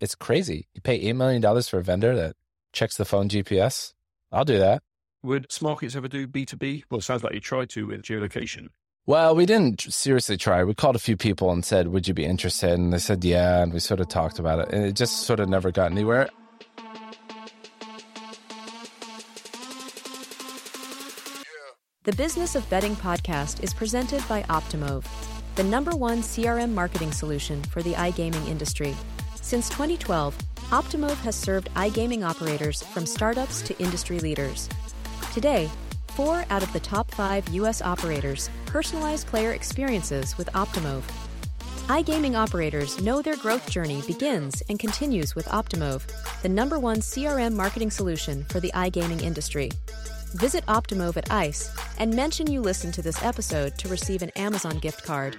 It's 0.00 0.14
crazy. 0.14 0.68
You 0.74 0.80
pay 0.80 1.02
$8 1.04 1.16
million 1.16 1.62
for 1.62 1.78
a 1.78 1.82
vendor 1.82 2.14
that 2.16 2.36
checks 2.72 2.96
the 2.96 3.04
phone 3.04 3.28
GPS. 3.28 3.92
I'll 4.32 4.44
do 4.44 4.58
that. 4.58 4.82
Would 5.22 5.48
Smarkets 5.48 5.96
ever 5.96 6.08
do 6.08 6.26
B2B? 6.26 6.84
Well, 6.90 6.98
it 6.98 7.02
sounds 7.02 7.24
like 7.24 7.34
you 7.34 7.40
tried 7.40 7.70
to 7.70 7.86
with 7.86 8.02
geolocation. 8.02 8.68
Well, 9.06 9.34
we 9.34 9.46
didn't 9.46 9.80
seriously 9.82 10.36
try. 10.36 10.64
We 10.64 10.74
called 10.74 10.96
a 10.96 10.98
few 10.98 11.16
people 11.16 11.50
and 11.50 11.64
said, 11.64 11.88
Would 11.88 12.08
you 12.08 12.14
be 12.14 12.24
interested? 12.24 12.70
And 12.70 12.92
they 12.92 12.98
said, 12.98 13.22
Yeah. 13.22 13.62
And 13.62 13.72
we 13.72 13.78
sort 13.78 14.00
of 14.00 14.08
talked 14.08 14.38
about 14.38 14.60
it. 14.60 14.74
And 14.74 14.84
it 14.84 14.92
just 14.96 15.22
sort 15.22 15.40
of 15.40 15.48
never 15.48 15.70
got 15.70 15.90
anywhere. 15.90 16.28
The 22.04 22.12
Business 22.16 22.54
of 22.54 22.68
Betting 22.68 22.96
podcast 22.96 23.62
is 23.62 23.72
presented 23.72 24.26
by 24.28 24.42
Optimove, 24.44 25.06
the 25.54 25.64
number 25.64 25.92
one 25.92 26.18
CRM 26.18 26.72
marketing 26.72 27.12
solution 27.12 27.62
for 27.64 27.82
the 27.82 27.94
iGaming 27.94 28.46
industry. 28.48 28.94
Since 29.44 29.68
2012, 29.68 30.38
Optimove 30.70 31.18
has 31.18 31.36
served 31.36 31.68
iGaming 31.74 32.26
operators 32.26 32.82
from 32.82 33.04
startups 33.04 33.60
to 33.60 33.78
industry 33.78 34.18
leaders. 34.18 34.70
Today, 35.34 35.68
four 36.08 36.46
out 36.48 36.62
of 36.62 36.72
the 36.72 36.80
top 36.80 37.10
five 37.10 37.46
U.S. 37.50 37.82
operators 37.82 38.48
personalize 38.64 39.24
player 39.24 39.52
experiences 39.52 40.38
with 40.38 40.48
Optimove. 40.54 41.02
iGaming 41.88 42.36
operators 42.36 42.98
know 43.02 43.20
their 43.20 43.36
growth 43.36 43.70
journey 43.70 44.00
begins 44.06 44.62
and 44.70 44.78
continues 44.78 45.34
with 45.34 45.44
Optimove, 45.48 46.10
the 46.40 46.48
number 46.48 46.78
one 46.78 47.00
CRM 47.00 47.52
marketing 47.52 47.90
solution 47.90 48.44
for 48.44 48.60
the 48.60 48.72
iGaming 48.74 49.20
industry. 49.20 49.70
Visit 50.36 50.64
Optimove 50.68 51.18
at 51.18 51.30
ICE 51.30 51.70
and 51.98 52.16
mention 52.16 52.50
you 52.50 52.62
listened 52.62 52.94
to 52.94 53.02
this 53.02 53.22
episode 53.22 53.76
to 53.76 53.88
receive 53.88 54.22
an 54.22 54.30
Amazon 54.36 54.78
gift 54.78 55.04
card. 55.04 55.36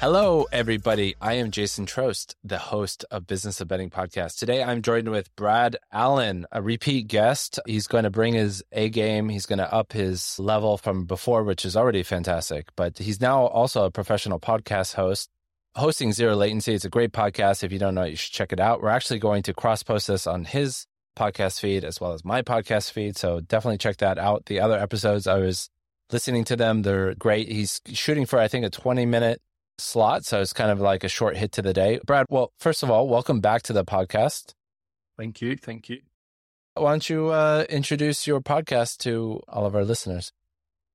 Hello, 0.00 0.46
everybody. 0.52 1.16
I 1.20 1.32
am 1.32 1.50
Jason 1.50 1.84
Trost, 1.84 2.36
the 2.44 2.56
host 2.58 3.04
of 3.10 3.26
Business 3.26 3.60
of 3.60 3.66
Betting 3.66 3.90
podcast. 3.90 4.38
Today, 4.38 4.62
I'm 4.62 4.80
joined 4.80 5.08
with 5.08 5.34
Brad 5.34 5.76
Allen, 5.92 6.46
a 6.52 6.62
repeat 6.62 7.08
guest. 7.08 7.58
He's 7.66 7.88
going 7.88 8.04
to 8.04 8.10
bring 8.10 8.34
his 8.34 8.62
A 8.70 8.90
game. 8.90 9.28
He's 9.28 9.44
going 9.44 9.58
to 9.58 9.74
up 9.74 9.92
his 9.92 10.38
level 10.38 10.78
from 10.78 11.04
before, 11.04 11.42
which 11.42 11.64
is 11.64 11.76
already 11.76 12.04
fantastic. 12.04 12.68
But 12.76 12.98
he's 12.98 13.20
now 13.20 13.46
also 13.46 13.86
a 13.86 13.90
professional 13.90 14.38
podcast 14.38 14.94
host. 14.94 15.30
Hosting 15.74 16.12
Zero 16.12 16.36
Latency. 16.36 16.74
It's 16.74 16.84
a 16.84 16.90
great 16.90 17.10
podcast. 17.10 17.64
If 17.64 17.72
you 17.72 17.80
don't 17.80 17.96
know 17.96 18.02
it, 18.02 18.10
you 18.10 18.16
should 18.16 18.32
check 18.32 18.52
it 18.52 18.60
out. 18.60 18.80
We're 18.80 18.90
actually 18.90 19.18
going 19.18 19.42
to 19.42 19.52
cross 19.52 19.82
post 19.82 20.06
this 20.06 20.28
on 20.28 20.44
his 20.44 20.86
podcast 21.16 21.58
feed 21.58 21.82
as 21.84 22.00
well 22.00 22.12
as 22.12 22.24
my 22.24 22.42
podcast 22.42 22.92
feed. 22.92 23.16
So 23.16 23.40
definitely 23.40 23.78
check 23.78 23.96
that 23.96 24.16
out. 24.16 24.46
The 24.46 24.60
other 24.60 24.78
episodes, 24.78 25.26
I 25.26 25.38
was 25.38 25.70
listening 26.12 26.44
to 26.44 26.54
them. 26.54 26.82
They're 26.82 27.16
great. 27.16 27.50
He's 27.50 27.80
shooting 27.92 28.26
for, 28.26 28.38
I 28.38 28.46
think, 28.46 28.64
a 28.64 28.70
20 28.70 29.04
minute 29.04 29.42
slot. 29.78 30.24
So 30.24 30.40
it's 30.40 30.52
kind 30.52 30.70
of 30.70 30.80
like 30.80 31.04
a 31.04 31.08
short 31.08 31.36
hit 31.36 31.52
to 31.52 31.62
the 31.62 31.72
day. 31.72 32.00
Brad, 32.06 32.26
well, 32.28 32.52
first 32.58 32.82
of 32.82 32.90
all, 32.90 33.08
welcome 33.08 33.40
back 33.40 33.62
to 33.62 33.72
the 33.72 33.84
podcast. 33.84 34.54
Thank 35.16 35.40
you. 35.40 35.56
Thank 35.56 35.88
you. 35.88 36.00
Why 36.74 36.90
don't 36.90 37.08
you 37.08 37.28
uh, 37.28 37.64
introduce 37.68 38.26
your 38.26 38.40
podcast 38.40 38.98
to 38.98 39.42
all 39.48 39.66
of 39.66 39.74
our 39.74 39.84
listeners? 39.84 40.32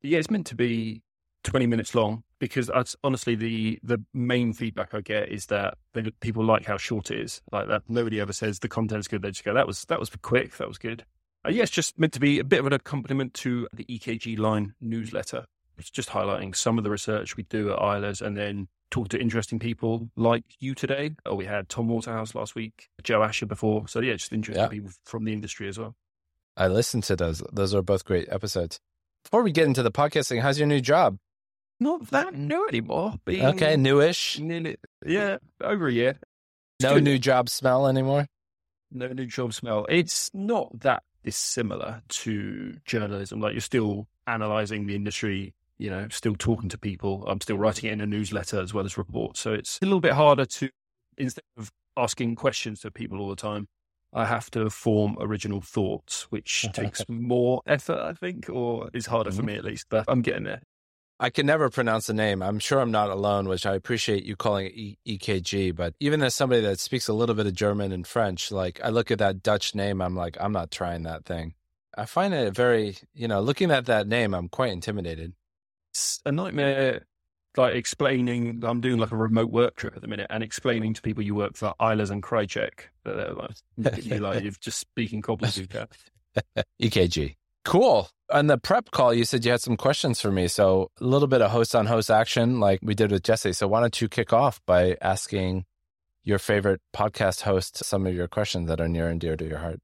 Yeah, 0.02 0.20
it's 0.20 0.30
meant 0.30 0.48
to 0.48 0.56
be 0.56 1.02
20 1.44 1.67
minutes 1.67 1.94
long 1.94 2.23
because 2.39 2.67
that's 2.67 2.95
honestly 3.04 3.36
the 3.36 3.80
the 3.84 4.04
main 4.14 4.54
feedback 4.54 4.94
I 4.94 5.02
get 5.02 5.30
is 5.30 5.45
that 5.48 5.78
people 6.20 6.44
like 6.44 6.66
how 6.66 6.78
short 6.78 7.11
it 7.11 7.20
is. 7.20 7.42
Like 7.52 7.67
that, 7.67 7.84
nobody 7.88 8.20
ever 8.20 8.34
says 8.34 8.59
the 8.59 8.67
content's 8.67 9.08
good. 9.08 9.22
They 9.22 9.31
just 9.31 9.44
go, 9.44 9.54
"That 9.54 9.67
was 9.67 9.86
that 9.86 10.00
was 10.00 10.09
quick. 10.22 10.58
That 10.58 10.67
was 10.67 10.78
good." 10.78 11.06
Uh, 11.45 11.50
yeah, 11.52 11.64
it's 11.64 11.72
just 11.72 12.00
meant 12.00 12.14
to 12.14 12.20
be 12.20 12.39
a 12.39 12.44
bit 12.44 12.59
of 12.59 12.67
an 12.67 12.73
accompaniment 12.73 13.34
to 13.36 13.67
the 13.73 13.86
EKG 13.86 14.38
Line 14.39 14.76
newsletter. 14.80 15.45
It's 15.77 15.89
just 15.89 16.09
highlighting 16.09 16.55
some 16.55 16.77
of 16.77 16.83
the 16.83 16.89
research 16.89 17.35
we 17.38 17.43
do 17.43 17.71
at 17.71 17.79
Eilers 17.79 18.21
and 18.21 18.38
then 18.38 18.67
talk 18.91 19.09
to 19.09 19.19
interesting 19.19 19.59
people 19.59 20.09
like 20.15 20.43
you 20.59 20.75
today. 20.75 21.15
Or 21.25 21.35
we 21.35 21.45
had 21.45 21.69
Tom 21.69 21.88
Waterhouse 21.88 22.35
last 22.35 22.55
week, 22.55 22.89
Joe 23.02 23.23
Asher 23.23 23.45
before. 23.45 23.88
So 23.88 23.99
yeah, 23.99 24.13
just 24.13 24.31
interesting 24.31 24.63
yeah. 24.63 24.69
people 24.69 24.91
from 25.03 25.25
the 25.25 25.33
industry 25.33 25.67
as 25.67 25.80
well. 25.80 25.95
I 26.55 26.67
listened 26.67 27.03
to 27.05 27.15
those. 27.15 27.41
Those 27.52 27.73
are 27.73 27.81
both 27.81 28.05
great 28.05 28.30
episodes. 28.30 28.80
Before 29.23 29.42
we 29.42 29.52
get 29.52 29.65
into 29.65 29.81
the 29.81 29.92
podcasting, 29.92 30.42
how's 30.42 30.59
your 30.59 30.67
new 30.67 30.81
job? 30.81 31.17
Not 31.80 32.09
that 32.11 32.33
mm. 32.33 32.48
new 32.49 32.67
anymore. 32.67 33.15
Being 33.25 33.45
okay, 33.45 33.75
newish. 33.75 34.39
Nearly, 34.39 34.77
yeah, 35.05 35.37
over 35.61 35.87
a 35.87 35.92
year. 35.92 36.19
It's 36.80 36.83
no 36.83 36.95
good. 36.95 37.03
new 37.03 37.17
job 37.17 37.49
smell 37.49 37.87
anymore. 37.87 38.27
No 38.92 39.08
new 39.08 39.25
job 39.25 39.53
smell. 39.53 39.87
It's 39.89 40.30
not 40.33 40.80
that 40.81 41.03
dissimilar 41.23 42.03
to 42.09 42.77
journalism. 42.86 43.39
Like 43.39 43.53
you're 43.53 43.61
still 43.61 44.08
analyzing 44.27 44.86
the 44.86 44.95
industry 44.95 45.55
you 45.78 45.89
know, 45.89 46.08
still 46.10 46.36
talking 46.36 46.70
to 46.70 46.78
people. 46.78 47.23
I'm 47.28 47.42
still 47.42 47.58
writing 47.58 47.89
it 47.89 47.94
in 47.94 48.02
a 48.02 48.06
newsletter 48.06 48.61
as 48.61 48.73
well 48.73 48.86
as 48.86 48.98
reports. 48.98 49.39
So 49.39 49.54
it's 49.54 49.80
a 49.82 49.86
little 49.86 50.00
bit 50.00 50.14
harder 50.14 50.45
to, 50.45 50.70
instead 51.17 51.44
of 51.58 51.72
asking 51.98 52.36
questions 52.36 52.82
to 52.82 52.92
people 52.92 53.20
all 53.20 53.30
the 53.30 53.36
time, 53.36 53.67
I 54.14 54.26
have 54.26 54.52
to 54.52 54.70
form 54.70 55.17
original 55.20 55.61
thoughts, 55.61 56.23
which 56.30 56.67
takes 56.73 57.04
more 57.10 57.61
effort, 57.66 58.00
I 58.00 58.14
think, 58.14 58.50
or 58.50 58.89
is 58.94 59.08
harder 59.08 59.32
mm-hmm. 59.32 59.39
for 59.39 59.45
me 59.45 59.56
at 59.56 59.66
least. 59.66 59.88
But 59.89 60.06
I'm 60.08 60.22
getting 60.22 60.44
there. 60.44 60.61
I 61.20 61.30
can 61.30 61.45
never 61.45 61.70
pronounce 61.70 62.08
the 62.08 62.14
name. 62.14 62.42
I'm 62.42 62.60
sure 62.60 62.80
I'm 62.80 62.92
not 62.92 63.10
alone, 63.10 63.48
which 63.48 63.66
I 63.66 63.76
appreciate 63.76 64.26
you 64.26 64.36
calling 64.36 64.67
it 64.67 64.73
e- 64.73 64.98
EKG. 65.08 65.76
But 65.76 65.94
even 66.00 66.22
as 66.22 66.36
somebody 66.36 66.61
that 66.61 66.80
speaks 66.80 67.08
a 67.08 67.14
little 67.14 67.36
bit 67.36 67.45
of 67.45 67.54
German 67.54 67.92
and 67.92 68.05
French, 68.05 68.52
like 68.52 68.82
I 68.84 68.90
look 68.90 69.10
at 69.10 69.20
that 69.20 69.42
Dutch 69.42 69.73
name, 69.73 70.02
I'm 70.02 70.16
like, 70.16 70.38
I'm 70.40 70.52
not 70.52 70.70
trying 70.70 71.04
that 71.04 71.26
thing. 71.26 71.54
I 71.95 72.05
find 72.05 72.34
it 72.34 72.54
very, 72.54 72.98
you 73.14 73.28
know, 73.28 73.40
looking 73.40 73.72
at 73.72 73.86
that 73.86 74.08
name, 74.08 74.34
I'm 74.34 74.50
quite 74.50 74.72
intimidated 74.72 75.34
it's 75.93 76.20
a 76.26 76.31
nightmare 76.31 77.05
like 77.55 77.76
explaining 77.76 78.64
I'm 78.64 78.81
doing 78.81 78.98
like 78.98 79.11
a 79.11 79.15
remote 79.15 79.52
work 79.52 79.76
trip 79.76 79.95
at 79.95 80.02
the 80.02 80.08
minute 80.08 80.26
and 80.31 80.43
explaining 80.43 80.95
to 80.95 81.02
people 81.04 81.21
you 81.21 81.36
work 81.36 81.55
for 81.55 81.76
Eilers 81.80 82.09
and 82.09 82.23
Krejcik 82.23 82.89
that 83.04 83.15
they're 83.15 83.33
like, 83.33 84.04
you 84.05 84.17
like 84.17 84.43
you're 84.43 84.54
just 84.59 84.80
speaking 84.80 85.21
gobbledygook. 85.21 85.92
EKG. 86.81 87.36
Cool. 87.65 88.09
On 88.30 88.48
the 88.48 88.58
prep 88.58 88.92
call, 88.92 89.14
you 89.14 89.23
said 89.23 89.45
you 89.45 89.52
had 89.52 89.61
some 89.61 89.77
questions 89.77 90.20
for 90.20 90.30
me. 90.33 90.49
So 90.49 90.92
a 90.99 91.05
little 91.05 91.30
bit 91.30 91.42
of 91.42 91.49
host 91.49 91.73
on 91.73 91.86
host 91.86 92.11
action 92.11 92.60
like 92.60 92.81
we 92.83 92.93
did 92.93 93.10
with 93.10 93.23
Jesse. 93.23 93.54
So 93.54 93.70
why 93.70 93.80
don't 93.80 94.02
you 94.02 94.10
kick 94.10 94.33
off 94.33 94.60
by 94.65 94.98
asking 95.02 95.64
your 96.25 96.39
favorite 96.39 96.81
podcast 96.93 97.43
host 97.43 97.86
some 97.86 98.05
of 98.05 98.14
your 98.14 98.27
questions 98.27 98.67
that 98.67 98.81
are 98.81 98.89
near 98.89 99.08
and 99.08 99.21
dear 99.21 99.37
to 99.37 99.48
your 99.48 99.60
heart? 99.60 99.80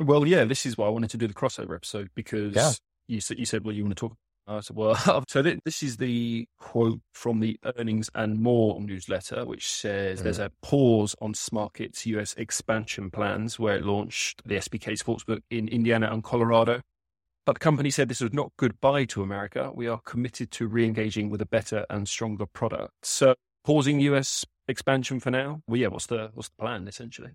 Well, 0.00 0.26
yeah, 0.26 0.44
this 0.44 0.64
is 0.64 0.78
why 0.78 0.86
I 0.86 0.88
wanted 0.88 1.10
to 1.10 1.18
do 1.18 1.28
the 1.28 1.34
crossover 1.34 1.74
episode 1.74 2.08
because 2.14 2.54
yeah. 2.54 2.72
you 3.08 3.20
said 3.20 3.38
you 3.38 3.44
said 3.44 3.62
well 3.62 3.74
you 3.74 3.84
want 3.84 3.94
to 3.94 4.00
talk 4.08 4.16
Well, 4.46 5.22
so 5.28 5.42
this 5.42 5.82
is 5.82 5.96
the 5.96 6.46
quote 6.58 7.00
from 7.12 7.40
the 7.40 7.58
Earnings 7.76 8.10
and 8.14 8.40
More 8.40 8.80
newsletter, 8.80 9.44
which 9.44 9.70
says 9.70 10.20
mm. 10.20 10.24
there's 10.24 10.38
a 10.38 10.50
pause 10.62 11.14
on 11.20 11.34
Smarket's 11.34 12.06
US 12.06 12.34
expansion 12.34 13.10
plans 13.10 13.58
where 13.58 13.76
it 13.76 13.84
launched 13.84 14.42
the 14.44 14.56
SBK 14.56 14.98
Sportsbook 15.02 15.42
in 15.50 15.68
Indiana 15.68 16.10
and 16.10 16.22
Colorado. 16.22 16.80
But 17.44 17.54
the 17.54 17.60
company 17.60 17.90
said 17.90 18.08
this 18.08 18.20
was 18.20 18.32
not 18.32 18.52
goodbye 18.56 19.04
to 19.06 19.22
America. 19.22 19.70
We 19.74 19.88
are 19.88 20.00
committed 20.04 20.50
to 20.52 20.68
re 20.68 20.84
engaging 20.84 21.28
with 21.28 21.40
a 21.40 21.46
better 21.46 21.84
and 21.90 22.08
stronger 22.08 22.46
product. 22.46 22.92
So, 23.02 23.34
pausing 23.64 23.98
US 24.00 24.44
expansion 24.68 25.18
for 25.18 25.30
now. 25.30 25.62
Well, 25.66 25.78
yeah, 25.78 25.88
what's 25.88 26.06
the, 26.06 26.30
what's 26.34 26.50
the 26.50 26.56
plan 26.56 26.86
essentially? 26.86 27.30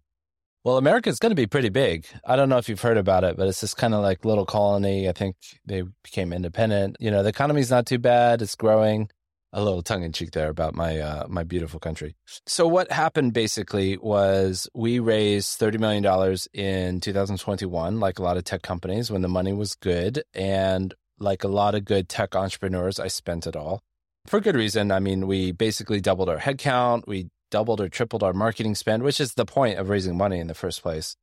Well, 0.68 0.78
America's 0.78 1.18
going 1.18 1.30
to 1.30 1.36
be 1.38 1.48
pretty 1.48 1.70
big. 1.70 2.06
I 2.26 2.36
don't 2.36 2.50
know 2.50 2.58
if 2.58 2.68
you've 2.68 2.82
heard 2.82 2.98
about 2.98 3.24
it, 3.24 3.38
but 3.38 3.48
it's 3.48 3.62
this 3.62 3.74
kind 3.74 3.94
of 3.94 4.02
like 4.02 4.26
little 4.26 4.46
colony. 4.46 5.08
I 5.08 5.14
think 5.14 5.38
they 5.66 5.84
became 6.04 6.34
independent. 6.34 6.98
You 7.00 7.10
know, 7.10 7.24
the 7.24 7.30
economy's 7.30 7.72
not 7.72 7.86
too 7.86 8.00
bad. 8.00 8.42
It's 8.42 8.54
growing. 8.54 9.10
A 9.54 9.64
little 9.64 9.82
tongue 9.82 10.04
in 10.04 10.12
cheek 10.12 10.32
there 10.32 10.50
about 10.50 10.76
my 10.76 11.00
uh, 11.00 11.26
my 11.30 11.44
beautiful 11.44 11.80
country. 11.80 12.18
So 12.48 12.68
what 12.68 12.92
happened 12.92 13.32
basically 13.32 13.96
was 13.96 14.68
we 14.76 15.00
raised 15.00 15.58
thirty 15.58 15.78
million 15.78 16.04
dollars 16.04 16.50
in 16.54 17.00
2021, 17.00 18.02
like 18.02 18.20
a 18.20 18.24
lot 18.24 18.36
of 18.36 18.44
tech 18.44 18.62
companies, 18.62 19.10
when 19.10 19.22
the 19.22 19.30
money 19.30 19.54
was 19.54 19.74
good, 19.74 20.22
and 20.34 20.94
like 21.18 21.46
a 21.46 21.48
lot 21.48 21.76
of 21.76 21.86
good 21.86 22.10
tech 22.10 22.36
entrepreneurs, 22.36 23.00
I 23.00 23.08
spent 23.08 23.48
it 23.48 23.56
all 23.56 23.84
for 24.28 24.42
good 24.42 24.56
reason. 24.56 24.92
I 24.92 25.00
mean, 25.00 25.28
we 25.28 25.54
basically 25.54 26.02
doubled 26.02 26.28
our 26.28 26.38
headcount. 26.38 27.08
We 27.08 27.30
doubled 27.50 27.82
or 27.82 27.90
tripled 27.90 28.24
our 28.24 28.34
marketing 28.34 28.76
spend, 28.76 29.04
which 29.04 29.20
is 29.20 29.34
the 29.34 29.46
point 29.46 29.80
of 29.80 29.90
raising 29.90 30.18
money 30.18 30.40
in 30.40 30.48
the 30.48 30.54
first 30.54 30.82
place. 30.82 31.16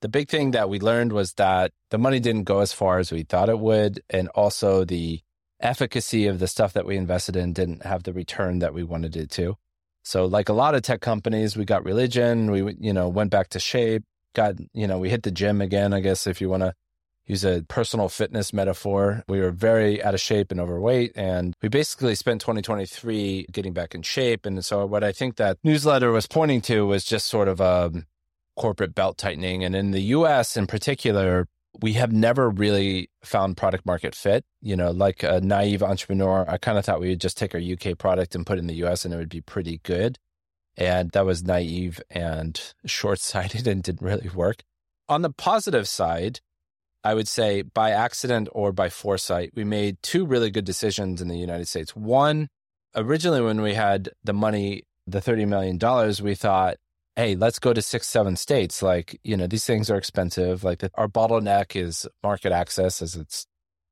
The 0.00 0.08
big 0.08 0.28
thing 0.28 0.50
that 0.50 0.68
we 0.68 0.80
learned 0.80 1.12
was 1.12 1.34
that 1.34 1.70
the 1.90 1.98
money 1.98 2.18
didn't 2.18 2.44
go 2.44 2.58
as 2.58 2.72
far 2.72 2.98
as 2.98 3.12
we 3.12 3.22
thought 3.22 3.48
it 3.48 3.58
would. 3.58 4.02
And 4.10 4.28
also 4.28 4.84
the 4.84 5.20
efficacy 5.60 6.26
of 6.26 6.40
the 6.40 6.48
stuff 6.48 6.72
that 6.72 6.86
we 6.86 6.96
invested 6.96 7.36
in 7.36 7.52
didn't 7.52 7.84
have 7.84 8.02
the 8.02 8.12
return 8.12 8.58
that 8.58 8.74
we 8.74 8.82
wanted 8.82 9.16
it 9.16 9.30
to. 9.32 9.56
So 10.02 10.26
like 10.26 10.48
a 10.48 10.54
lot 10.54 10.74
of 10.74 10.82
tech 10.82 11.00
companies, 11.00 11.56
we 11.56 11.64
got 11.64 11.84
religion, 11.84 12.50
we, 12.50 12.76
you 12.80 12.92
know, 12.92 13.08
went 13.08 13.30
back 13.30 13.50
to 13.50 13.60
shape, 13.60 14.02
got, 14.34 14.56
you 14.72 14.88
know, 14.88 14.98
we 14.98 15.08
hit 15.08 15.22
the 15.22 15.30
gym 15.30 15.60
again, 15.60 15.92
I 15.94 16.00
guess, 16.00 16.26
if 16.26 16.40
you 16.40 16.48
want 16.48 16.64
to 16.64 16.74
use 17.32 17.44
a 17.44 17.62
personal 17.68 18.08
fitness 18.08 18.52
metaphor. 18.52 19.24
We 19.26 19.40
were 19.40 19.50
very 19.50 20.02
out 20.02 20.14
of 20.14 20.20
shape 20.20 20.50
and 20.50 20.60
overweight, 20.60 21.12
and 21.16 21.54
we 21.62 21.68
basically 21.68 22.14
spent 22.14 22.40
2023 22.40 23.46
getting 23.50 23.72
back 23.72 23.94
in 23.94 24.02
shape. 24.02 24.46
And 24.46 24.64
so, 24.64 24.86
what 24.86 25.02
I 25.02 25.12
think 25.12 25.36
that 25.36 25.58
newsletter 25.64 26.12
was 26.12 26.26
pointing 26.26 26.60
to 26.62 26.86
was 26.86 27.04
just 27.04 27.26
sort 27.26 27.48
of 27.48 27.60
a 27.60 27.90
corporate 28.56 28.94
belt 28.94 29.18
tightening. 29.18 29.64
And 29.64 29.74
in 29.74 29.90
the 29.92 30.02
US 30.16 30.56
in 30.56 30.66
particular, 30.66 31.48
we 31.80 31.94
have 31.94 32.12
never 32.12 32.50
really 32.50 33.08
found 33.24 33.56
product 33.56 33.86
market 33.86 34.14
fit. 34.14 34.44
You 34.60 34.76
know, 34.76 34.90
like 34.90 35.22
a 35.22 35.40
naive 35.40 35.82
entrepreneur, 35.82 36.44
I 36.46 36.58
kind 36.58 36.78
of 36.78 36.84
thought 36.84 37.00
we 37.00 37.08
would 37.08 37.20
just 37.20 37.38
take 37.38 37.54
our 37.54 37.60
UK 37.60 37.98
product 37.98 38.34
and 38.34 38.46
put 38.46 38.58
it 38.58 38.60
in 38.60 38.66
the 38.66 38.84
US 38.84 39.04
and 39.04 39.14
it 39.14 39.16
would 39.16 39.30
be 39.30 39.40
pretty 39.40 39.80
good. 39.82 40.18
And 40.76 41.10
that 41.12 41.26
was 41.26 41.42
naive 41.42 42.00
and 42.10 42.60
short 42.86 43.20
sighted 43.20 43.66
and 43.66 43.82
didn't 43.82 44.04
really 44.06 44.28
work. 44.28 44.62
On 45.08 45.22
the 45.22 45.30
positive 45.30 45.88
side, 45.88 46.40
I 47.04 47.14
would 47.14 47.28
say 47.28 47.62
by 47.62 47.90
accident 47.90 48.48
or 48.52 48.72
by 48.72 48.88
foresight, 48.88 49.52
we 49.54 49.64
made 49.64 50.02
two 50.02 50.24
really 50.24 50.50
good 50.50 50.64
decisions 50.64 51.20
in 51.20 51.28
the 51.28 51.38
United 51.38 51.68
States. 51.68 51.96
One, 51.96 52.48
originally 52.94 53.40
when 53.40 53.60
we 53.60 53.74
had 53.74 54.10
the 54.22 54.32
money, 54.32 54.84
the 55.06 55.20
$30 55.20 55.48
million, 55.48 55.78
we 56.22 56.34
thought, 56.34 56.76
hey, 57.16 57.34
let's 57.34 57.58
go 57.58 57.72
to 57.72 57.82
six, 57.82 58.06
seven 58.06 58.36
states. 58.36 58.82
Like, 58.82 59.18
you 59.24 59.36
know, 59.36 59.46
these 59.46 59.64
things 59.64 59.90
are 59.90 59.96
expensive. 59.96 60.64
Like, 60.64 60.78
the, 60.78 60.90
our 60.94 61.08
bottleneck 61.08 61.76
is 61.76 62.06
market 62.22 62.52
access, 62.52 63.02
as 63.02 63.16
it's 63.16 63.46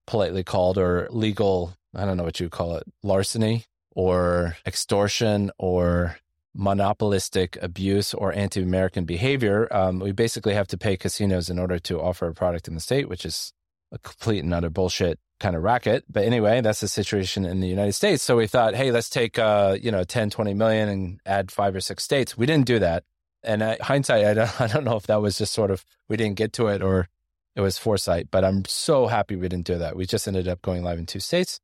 politely 0.06 0.44
called, 0.44 0.78
or 0.78 1.08
legal, 1.10 1.74
I 1.94 2.04
don't 2.04 2.16
know 2.16 2.24
what 2.24 2.40
you 2.40 2.48
call 2.48 2.76
it, 2.76 2.84
larceny 3.02 3.64
or 3.92 4.56
extortion 4.66 5.50
or 5.58 6.16
monopolistic 6.54 7.56
abuse 7.62 8.12
or 8.14 8.32
anti 8.32 8.62
American 8.62 9.04
behavior. 9.04 9.68
Um, 9.70 9.98
we 9.98 10.12
basically 10.12 10.54
have 10.54 10.68
to 10.68 10.78
pay 10.78 10.96
casinos 10.96 11.48
in 11.48 11.58
order 11.58 11.78
to 11.78 12.00
offer 12.00 12.28
a 12.28 12.34
product 12.34 12.68
in 12.68 12.74
the 12.74 12.80
state, 12.80 13.08
which 13.08 13.24
is 13.24 13.52
a 13.92 13.98
complete 13.98 14.44
and 14.44 14.54
utter 14.54 14.70
bullshit 14.70 15.18
kind 15.38 15.56
of 15.56 15.62
racket. 15.62 16.04
But 16.08 16.24
anyway, 16.24 16.60
that's 16.60 16.80
the 16.80 16.88
situation 16.88 17.44
in 17.44 17.60
the 17.60 17.68
United 17.68 17.92
States. 17.92 18.22
So 18.22 18.36
we 18.36 18.46
thought, 18.46 18.74
hey, 18.74 18.92
let's 18.92 19.08
take, 19.08 19.38
uh, 19.38 19.76
you 19.80 19.90
know, 19.90 20.04
10, 20.04 20.30
20 20.30 20.54
million 20.54 20.88
and 20.88 21.20
add 21.24 21.50
five 21.50 21.74
or 21.74 21.80
six 21.80 22.04
states. 22.04 22.36
We 22.36 22.46
didn't 22.46 22.66
do 22.66 22.78
that. 22.78 23.04
And 23.42 23.62
uh, 23.62 23.76
hindsight, 23.80 24.24
I 24.26 24.34
don't, 24.34 24.60
I 24.60 24.66
don't 24.66 24.84
know 24.84 24.96
if 24.96 25.06
that 25.06 25.22
was 25.22 25.38
just 25.38 25.52
sort 25.52 25.70
of, 25.70 25.84
we 26.08 26.16
didn't 26.16 26.36
get 26.36 26.52
to 26.54 26.68
it 26.68 26.82
or 26.82 27.08
it 27.56 27.62
was 27.62 27.78
foresight, 27.78 28.28
but 28.30 28.44
I'm 28.44 28.64
so 28.66 29.06
happy 29.06 29.34
we 29.34 29.48
didn't 29.48 29.66
do 29.66 29.78
that. 29.78 29.96
We 29.96 30.06
just 30.06 30.28
ended 30.28 30.46
up 30.46 30.62
going 30.62 30.84
live 30.84 30.98
in 30.98 31.06
two 31.06 31.20
states. 31.20 31.58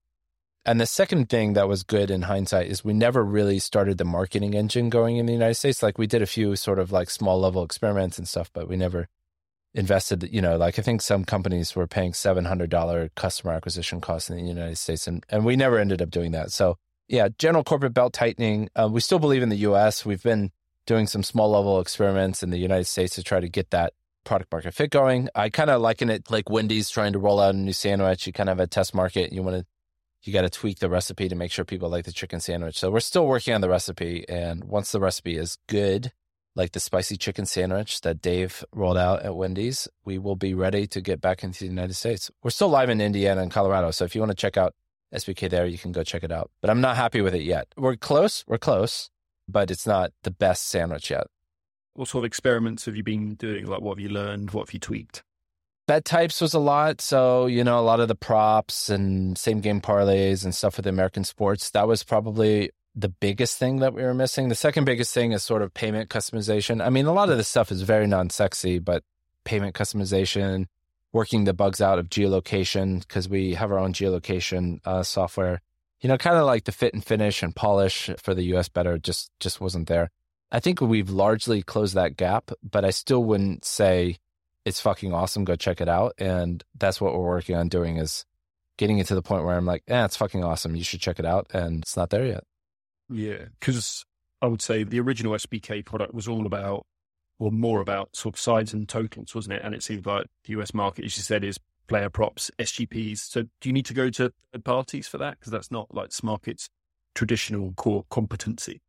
And 0.66 0.80
the 0.80 0.86
second 0.86 1.28
thing 1.28 1.52
that 1.52 1.68
was 1.68 1.84
good 1.84 2.10
in 2.10 2.22
hindsight 2.22 2.66
is 2.66 2.84
we 2.84 2.92
never 2.92 3.24
really 3.24 3.60
started 3.60 3.98
the 3.98 4.04
marketing 4.04 4.54
engine 4.54 4.90
going 4.90 5.16
in 5.16 5.26
the 5.26 5.32
United 5.32 5.54
States. 5.54 5.80
Like 5.80 5.96
we 5.96 6.08
did 6.08 6.22
a 6.22 6.26
few 6.26 6.56
sort 6.56 6.80
of 6.80 6.90
like 6.90 7.08
small 7.08 7.38
level 7.38 7.62
experiments 7.62 8.18
and 8.18 8.26
stuff, 8.26 8.50
but 8.52 8.68
we 8.68 8.76
never 8.76 9.06
invested, 9.74 10.28
you 10.32 10.42
know, 10.42 10.56
like 10.56 10.76
I 10.76 10.82
think 10.82 11.02
some 11.02 11.24
companies 11.24 11.76
were 11.76 11.86
paying 11.86 12.10
$700 12.10 13.10
customer 13.14 13.52
acquisition 13.52 14.00
costs 14.00 14.28
in 14.28 14.38
the 14.38 14.42
United 14.42 14.76
States. 14.76 15.06
And, 15.06 15.24
and 15.28 15.44
we 15.44 15.54
never 15.54 15.78
ended 15.78 16.02
up 16.02 16.10
doing 16.10 16.32
that. 16.32 16.50
So 16.50 16.78
yeah, 17.06 17.28
general 17.38 17.62
corporate 17.62 17.94
belt 17.94 18.12
tightening. 18.12 18.68
Uh, 18.74 18.88
we 18.90 19.00
still 19.00 19.20
believe 19.20 19.44
in 19.44 19.50
the 19.50 19.68
US. 19.68 20.04
We've 20.04 20.22
been 20.22 20.50
doing 20.84 21.06
some 21.06 21.22
small 21.22 21.52
level 21.52 21.78
experiments 21.78 22.42
in 22.42 22.50
the 22.50 22.58
United 22.58 22.86
States 22.86 23.14
to 23.14 23.22
try 23.22 23.38
to 23.38 23.48
get 23.48 23.70
that 23.70 23.92
product 24.24 24.50
market 24.50 24.74
fit 24.74 24.90
going. 24.90 25.28
I 25.32 25.48
kind 25.48 25.70
of 25.70 25.80
liken 25.80 26.10
it 26.10 26.28
like 26.28 26.50
Wendy's 26.50 26.90
trying 26.90 27.12
to 27.12 27.20
roll 27.20 27.38
out 27.38 27.54
a 27.54 27.58
new 27.58 27.72
sandwich. 27.72 28.26
You 28.26 28.32
kind 28.32 28.48
of 28.48 28.58
have 28.58 28.64
a 28.64 28.66
test 28.66 28.96
market. 28.96 29.32
You 29.32 29.44
want 29.44 29.58
to 29.58 29.66
you 30.26 30.32
got 30.32 30.42
to 30.42 30.50
tweak 30.50 30.78
the 30.78 30.88
recipe 30.88 31.28
to 31.28 31.34
make 31.34 31.50
sure 31.50 31.64
people 31.64 31.88
like 31.88 32.04
the 32.04 32.12
chicken 32.12 32.40
sandwich. 32.40 32.78
So 32.78 32.90
we're 32.90 33.00
still 33.00 33.26
working 33.26 33.54
on 33.54 33.60
the 33.60 33.68
recipe. 33.68 34.24
And 34.28 34.64
once 34.64 34.92
the 34.92 35.00
recipe 35.00 35.36
is 35.36 35.58
good, 35.68 36.12
like 36.54 36.72
the 36.72 36.80
spicy 36.80 37.16
chicken 37.16 37.46
sandwich 37.46 38.00
that 38.00 38.22
Dave 38.22 38.64
rolled 38.72 38.96
out 38.96 39.22
at 39.22 39.36
Wendy's, 39.36 39.88
we 40.04 40.18
will 40.18 40.36
be 40.36 40.54
ready 40.54 40.86
to 40.88 41.00
get 41.00 41.20
back 41.20 41.44
into 41.44 41.60
the 41.60 41.66
United 41.66 41.94
States. 41.94 42.30
We're 42.42 42.50
still 42.50 42.68
live 42.68 42.88
in 42.88 43.00
Indiana 43.00 43.42
and 43.42 43.50
Colorado. 43.50 43.90
So 43.90 44.04
if 44.04 44.14
you 44.14 44.20
want 44.20 44.30
to 44.30 44.36
check 44.36 44.56
out 44.56 44.74
SBK 45.14 45.50
there, 45.50 45.66
you 45.66 45.78
can 45.78 45.92
go 45.92 46.02
check 46.02 46.24
it 46.24 46.32
out. 46.32 46.50
But 46.60 46.70
I'm 46.70 46.80
not 46.80 46.96
happy 46.96 47.20
with 47.20 47.34
it 47.34 47.42
yet. 47.42 47.68
We're 47.76 47.96
close. 47.96 48.42
We're 48.46 48.58
close, 48.58 49.10
but 49.46 49.70
it's 49.70 49.86
not 49.86 50.12
the 50.22 50.30
best 50.30 50.66
sandwich 50.68 51.10
yet. 51.10 51.26
What 51.92 52.08
sort 52.08 52.22
of 52.22 52.26
experiments 52.26 52.86
have 52.86 52.96
you 52.96 53.02
been 53.02 53.34
doing? 53.34 53.66
Like, 53.66 53.80
what 53.80 53.98
have 53.98 54.00
you 54.02 54.10
learned? 54.10 54.50
What 54.50 54.68
have 54.68 54.74
you 54.74 54.80
tweaked? 54.80 55.22
Bet 55.86 56.04
types 56.04 56.40
was 56.40 56.54
a 56.54 56.58
lot. 56.58 57.00
So, 57.00 57.46
you 57.46 57.64
know, 57.64 57.78
a 57.78 57.82
lot 57.82 58.00
of 58.00 58.08
the 58.08 58.14
props 58.14 58.90
and 58.90 59.36
same 59.38 59.60
game 59.60 59.80
parlays 59.80 60.44
and 60.44 60.54
stuff 60.54 60.76
with 60.76 60.86
American 60.86 61.24
sports. 61.24 61.70
That 61.70 61.88
was 61.88 62.02
probably 62.02 62.70
the 62.94 63.08
biggest 63.08 63.58
thing 63.58 63.78
that 63.80 63.94
we 63.94 64.02
were 64.02 64.14
missing. 64.14 64.48
The 64.48 64.54
second 64.54 64.84
biggest 64.84 65.12
thing 65.12 65.32
is 65.32 65.42
sort 65.42 65.62
of 65.62 65.74
payment 65.74 66.08
customization. 66.08 66.84
I 66.84 66.90
mean, 66.90 67.06
a 67.06 67.12
lot 67.12 67.30
of 67.30 67.36
this 67.36 67.48
stuff 67.48 67.70
is 67.70 67.82
very 67.82 68.06
non 68.06 68.30
sexy, 68.30 68.78
but 68.78 69.04
payment 69.44 69.74
customization, 69.74 70.66
working 71.12 71.44
the 71.44 71.52
bugs 71.52 71.80
out 71.80 71.98
of 71.98 72.08
geolocation, 72.08 73.00
because 73.00 73.28
we 73.28 73.54
have 73.54 73.70
our 73.70 73.78
own 73.78 73.92
geolocation 73.92 74.80
uh, 74.84 75.02
software. 75.02 75.60
You 76.00 76.08
know, 76.08 76.18
kind 76.18 76.36
of 76.36 76.44
like 76.46 76.64
the 76.64 76.72
fit 76.72 76.94
and 76.94 77.04
finish 77.04 77.42
and 77.42 77.54
polish 77.54 78.10
for 78.18 78.34
the 78.34 78.44
US 78.54 78.68
better 78.68 78.98
just 78.98 79.30
just 79.40 79.60
wasn't 79.60 79.88
there. 79.88 80.10
I 80.50 80.60
think 80.60 80.80
we've 80.80 81.10
largely 81.10 81.62
closed 81.62 81.94
that 81.94 82.16
gap, 82.16 82.50
but 82.62 82.84
I 82.84 82.90
still 82.90 83.24
wouldn't 83.24 83.64
say 83.64 84.18
it's 84.66 84.80
fucking 84.80 85.14
awesome. 85.14 85.44
Go 85.44 85.54
check 85.54 85.80
it 85.80 85.88
out. 85.88 86.14
And 86.18 86.62
that's 86.76 87.00
what 87.00 87.14
we're 87.14 87.20
working 87.20 87.54
on 87.54 87.68
doing 87.68 87.98
is 87.98 88.26
getting 88.76 88.98
it 88.98 89.06
to 89.06 89.14
the 89.14 89.22
point 89.22 89.44
where 89.44 89.56
I'm 89.56 89.64
like, 89.64 89.84
yeah, 89.86 90.04
it's 90.04 90.16
fucking 90.16 90.42
awesome. 90.42 90.74
You 90.74 90.82
should 90.82 91.00
check 91.00 91.20
it 91.20 91.24
out. 91.24 91.46
And 91.54 91.84
it's 91.84 91.96
not 91.96 92.10
there 92.10 92.26
yet. 92.26 92.44
Yeah. 93.08 93.44
Cause 93.60 94.04
I 94.42 94.48
would 94.48 94.60
say 94.60 94.82
the 94.82 94.98
original 94.98 95.34
SBK 95.34 95.84
product 95.84 96.12
was 96.12 96.26
all 96.26 96.46
about, 96.46 96.84
or 97.38 97.52
more 97.52 97.80
about 97.80 98.16
sort 98.16 98.34
of 98.34 98.40
sides 98.40 98.74
and 98.74 98.88
totals, 98.88 99.36
wasn't 99.36 99.54
it? 99.54 99.62
And 99.62 99.72
it 99.72 99.84
seems 99.84 100.04
like 100.04 100.26
the 100.44 100.54
US 100.60 100.74
market, 100.74 101.04
as 101.04 101.16
you 101.16 101.22
said, 101.22 101.44
is 101.44 101.58
player 101.86 102.10
props, 102.10 102.50
SGPs. 102.58 103.18
So 103.18 103.42
do 103.60 103.68
you 103.68 103.72
need 103.72 103.86
to 103.86 103.94
go 103.94 104.10
to 104.10 104.32
third 104.52 104.64
parties 104.64 105.06
for 105.06 105.18
that? 105.18 105.38
Because 105.38 105.52
that's 105.52 105.70
not 105.70 105.94
like 105.94 106.10
Smarket's 106.10 106.68
traditional 107.14 107.72
core 107.76 108.04
competency. 108.10 108.80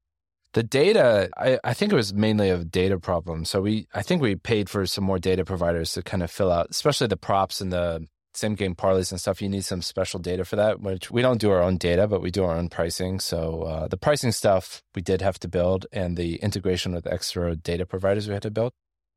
The 0.58 0.64
data, 0.64 1.30
I, 1.38 1.60
I 1.64 1.76
think 1.76 1.92
it 1.92 1.96
was 1.96 2.16
mainly 2.16 2.50
a 2.50 2.66
data 2.66 2.98
problem. 2.98 3.46
So 3.46 3.62
we, 3.62 3.88
I 3.94 4.02
think 4.02 4.24
we 4.24 4.34
paid 4.34 4.72
for 4.72 4.88
some 4.88 5.04
more 5.04 5.20
data 5.20 5.46
providers 5.46 5.94
to 5.94 6.02
kind 6.02 6.24
of 6.24 6.32
fill 6.32 6.52
out, 6.52 6.72
especially 6.72 7.06
the 7.06 7.16
props 7.16 7.62
and 7.62 7.72
the 7.72 8.08
same 8.34 8.56
game 8.56 8.74
parlays 8.74 9.12
and 9.12 9.22
stuff. 9.22 9.40
You 9.40 9.50
need 9.50 9.66
some 9.66 9.84
special 9.84 10.20
data 10.20 10.44
for 10.46 10.56
that, 10.56 10.82
which 10.82 11.12
we 11.12 11.22
don't 11.22 11.40
do 11.40 11.52
our 11.52 11.62
own 11.62 11.78
data, 11.78 12.08
but 12.08 12.24
we 12.24 12.32
do 12.32 12.44
our 12.44 12.56
own 12.56 12.70
pricing. 12.70 13.20
So 13.20 13.62
uh, 13.62 13.88
the 13.88 13.98
pricing 13.98 14.32
stuff 14.32 14.82
we 14.96 15.04
did 15.04 15.22
have 15.22 15.38
to 15.42 15.48
build, 15.48 15.86
and 15.92 16.18
the 16.18 16.38
integration 16.38 16.92
with 16.92 17.06
extra 17.06 17.56
data 17.56 17.86
providers 17.86 18.28
we 18.28 18.34
had 18.34 18.42
to 18.42 18.50
build. 18.50 18.72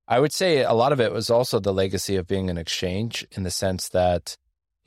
I 0.07 0.21
would 0.21 0.35
say 0.35 0.63
a 0.63 0.75
lot 0.75 0.93
of 0.93 1.01
it 1.01 1.11
was 1.11 1.31
also 1.31 1.59
the 1.59 1.73
legacy 1.73 2.17
of 2.17 2.27
being 2.27 2.51
an 2.51 2.59
exchange 2.59 3.27
in 3.33 3.45
the 3.45 3.51
sense 3.51 3.89
that 3.89 4.37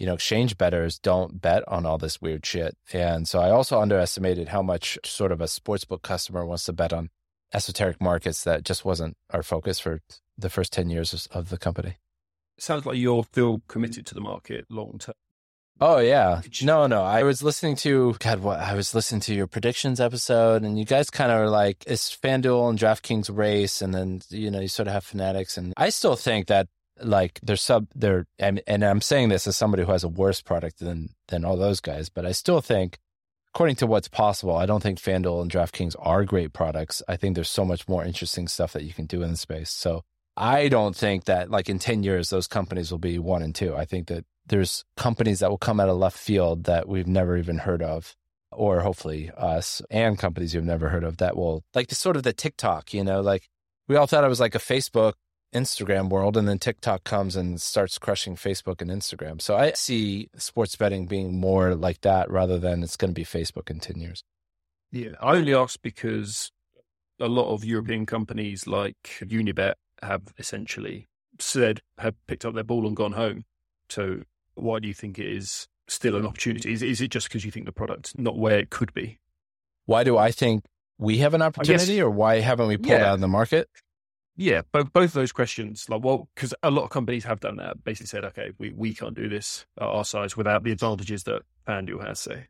you 0.03 0.07
know, 0.07 0.15
exchange 0.15 0.57
betters 0.57 0.99
don't 0.99 1.39
bet 1.41 1.63
on 1.65 1.85
all 1.85 1.97
this 1.97 2.21
weird 2.21 2.45
shit. 2.45 2.75
And 2.91 3.25
so 3.25 3.39
I 3.39 3.51
also 3.51 3.79
underestimated 3.79 4.49
how 4.49 4.61
much 4.61 4.99
sort 5.05 5.31
of 5.31 5.39
a 5.39 5.45
sportsbook 5.45 6.01
customer 6.01 6.45
wants 6.45 6.65
to 6.65 6.73
bet 6.73 6.91
on 6.91 7.09
esoteric 7.53 8.01
markets 8.01 8.43
that 8.43 8.65
just 8.65 8.83
wasn't 8.83 9.15
our 9.29 9.43
focus 9.43 9.79
for 9.79 10.01
the 10.37 10.49
first 10.49 10.73
10 10.73 10.89
years 10.89 11.25
of 11.31 11.47
the 11.47 11.57
company. 11.57 11.99
Sounds 12.59 12.85
like 12.85 12.97
you're 12.97 13.23
still 13.23 13.61
committed 13.69 14.05
to 14.07 14.13
the 14.13 14.19
market 14.19 14.65
long 14.69 14.97
term. 14.99 15.15
Oh 15.79 15.99
yeah. 15.99 16.41
No, 16.61 16.85
no. 16.85 17.01
I 17.01 17.23
was 17.23 17.41
listening 17.41 17.77
to 17.77 18.17
God 18.19 18.39
what 18.39 18.59
I 18.59 18.75
was 18.75 18.93
listening 18.93 19.21
to 19.21 19.33
your 19.33 19.47
predictions 19.47 20.01
episode 20.01 20.63
and 20.63 20.77
you 20.77 20.83
guys 20.83 21.09
kind 21.09 21.31
of 21.31 21.39
were 21.39 21.49
like 21.49 21.81
it's 21.87 22.13
FanDuel 22.13 22.69
and 22.71 22.77
DraftKings 22.77 23.33
race 23.33 23.81
and 23.81 23.93
then 23.93 24.19
you 24.27 24.51
know 24.51 24.59
you 24.59 24.67
sort 24.67 24.89
of 24.89 24.93
have 24.95 25.05
fanatics 25.05 25.57
and 25.57 25.73
I 25.77 25.91
still 25.91 26.17
think 26.17 26.47
that 26.47 26.67
like 27.03 27.39
they're 27.43 27.55
sub 27.55 27.87
they're 27.95 28.25
and, 28.39 28.61
and 28.67 28.83
I'm 28.83 29.01
saying 29.01 29.29
this 29.29 29.47
as 29.47 29.57
somebody 29.57 29.83
who 29.83 29.91
has 29.91 30.03
a 30.03 30.09
worse 30.09 30.41
product 30.41 30.79
than 30.79 31.09
than 31.27 31.45
all 31.45 31.57
those 31.57 31.79
guys, 31.79 32.09
but 32.09 32.25
I 32.25 32.31
still 32.31 32.61
think 32.61 32.99
according 33.53 33.75
to 33.77 33.87
what's 33.87 34.07
possible, 34.07 34.55
I 34.55 34.65
don't 34.65 34.81
think 34.81 34.99
FanDuel 34.99 35.41
and 35.43 35.51
DraftKings 35.51 35.95
are 35.99 36.25
great 36.25 36.53
products. 36.53 37.03
I 37.07 37.17
think 37.17 37.35
there's 37.35 37.49
so 37.49 37.63
much 37.63 37.87
more 37.87 38.03
interesting 38.03 38.47
stuff 38.47 38.73
that 38.73 38.83
you 38.83 38.93
can 38.93 39.05
do 39.05 39.21
in 39.21 39.29
the 39.29 39.37
space. 39.37 39.69
So 39.69 40.03
I 40.35 40.67
don't 40.69 40.95
think 40.95 41.25
that 41.25 41.51
like 41.51 41.69
in 41.69 41.77
10 41.77 42.01
years 42.03 42.29
those 42.29 42.47
companies 42.47 42.89
will 42.89 42.99
be 42.99 43.19
one 43.19 43.43
and 43.43 43.53
two. 43.53 43.75
I 43.75 43.85
think 43.85 44.07
that 44.07 44.25
there's 44.47 44.83
companies 44.97 45.39
that 45.39 45.49
will 45.49 45.57
come 45.57 45.79
out 45.79 45.89
of 45.89 45.97
left 45.97 46.17
field 46.17 46.63
that 46.65 46.87
we've 46.87 47.07
never 47.07 47.37
even 47.37 47.59
heard 47.59 47.83
of 47.83 48.15
or 48.51 48.81
hopefully 48.81 49.31
us 49.37 49.81
and 49.89 50.17
companies 50.17 50.53
you've 50.53 50.65
never 50.65 50.89
heard 50.89 51.03
of 51.03 51.17
that 51.17 51.35
will 51.35 51.63
like 51.73 51.87
the 51.87 51.95
sort 51.95 52.15
of 52.15 52.23
the 52.23 52.33
TikTok, 52.33 52.93
you 52.93 53.03
know, 53.03 53.21
like 53.21 53.49
we 53.87 53.95
all 53.95 54.07
thought 54.07 54.23
it 54.23 54.29
was 54.29 54.39
like 54.39 54.55
a 54.55 54.59
Facebook 54.59 55.13
Instagram 55.53 56.09
world, 56.09 56.37
and 56.37 56.47
then 56.47 56.59
TikTok 56.59 57.03
comes 57.03 57.35
and 57.35 57.61
starts 57.61 57.97
crushing 57.97 58.35
Facebook 58.35 58.81
and 58.81 58.91
Instagram. 58.91 59.41
So 59.41 59.55
I 59.55 59.71
see 59.73 60.29
sports 60.35 60.75
betting 60.75 61.05
being 61.05 61.39
more 61.39 61.75
like 61.75 62.01
that 62.01 62.29
rather 62.29 62.59
than 62.59 62.83
it's 62.83 62.97
going 62.97 63.11
to 63.11 63.15
be 63.15 63.25
Facebook 63.25 63.69
in 63.69 63.79
10 63.79 63.99
years. 63.99 64.23
Yeah, 64.91 65.11
I 65.21 65.35
only 65.35 65.53
ask 65.53 65.81
because 65.81 66.51
a 67.19 67.27
lot 67.27 67.51
of 67.51 67.63
European 67.63 68.05
companies 68.05 68.67
like 68.67 68.97
Unibet 69.21 69.73
have 70.01 70.33
essentially 70.37 71.07
said, 71.39 71.81
have 71.97 72.15
picked 72.27 72.45
up 72.45 72.53
their 72.53 72.63
ball 72.63 72.85
and 72.85 72.95
gone 72.95 73.13
home. 73.13 73.43
So 73.89 74.21
why 74.55 74.79
do 74.79 74.87
you 74.87 74.93
think 74.93 75.19
it 75.19 75.27
is 75.27 75.67
still 75.87 76.15
an 76.15 76.25
opportunity? 76.25 76.71
Is, 76.71 76.83
is 76.83 77.01
it 77.01 77.09
just 77.09 77.27
because 77.27 77.45
you 77.45 77.51
think 77.51 77.65
the 77.65 77.71
product's 77.71 78.17
not 78.17 78.37
where 78.37 78.59
it 78.59 78.69
could 78.69 78.93
be? 78.93 79.19
Why 79.85 80.03
do 80.03 80.17
I 80.17 80.31
think 80.31 80.63
we 80.97 81.17
have 81.17 81.33
an 81.33 81.41
opportunity, 81.41 81.95
guess, 81.95 82.03
or 82.03 82.09
why 82.09 82.39
haven't 82.39 82.67
we 82.67 82.77
pulled 82.77 82.99
yeah. 82.99 83.07
out 83.07 83.15
of 83.15 83.19
the 83.19 83.27
market? 83.27 83.67
Yeah, 84.35 84.61
both 84.71 84.91
both 84.93 85.05
of 85.05 85.13
those 85.13 85.31
questions. 85.31 85.87
Like, 85.89 86.03
well, 86.03 86.27
because 86.33 86.53
a 86.63 86.71
lot 86.71 86.85
of 86.85 86.89
companies 86.89 87.23
have 87.25 87.39
done 87.39 87.57
that. 87.57 87.83
Basically, 87.83 88.07
said, 88.07 88.25
okay, 88.25 88.51
we, 88.57 88.71
we 88.71 88.93
can't 88.93 89.13
do 89.13 89.29
this 89.29 89.65
at 89.79 89.83
our 89.83 90.05
size 90.05 90.35
without 90.35 90.63
the 90.63 90.71
advantages 90.71 91.23
that 91.23 91.43
FanDuel 91.67 92.05
has. 92.05 92.19
Say, 92.19 92.47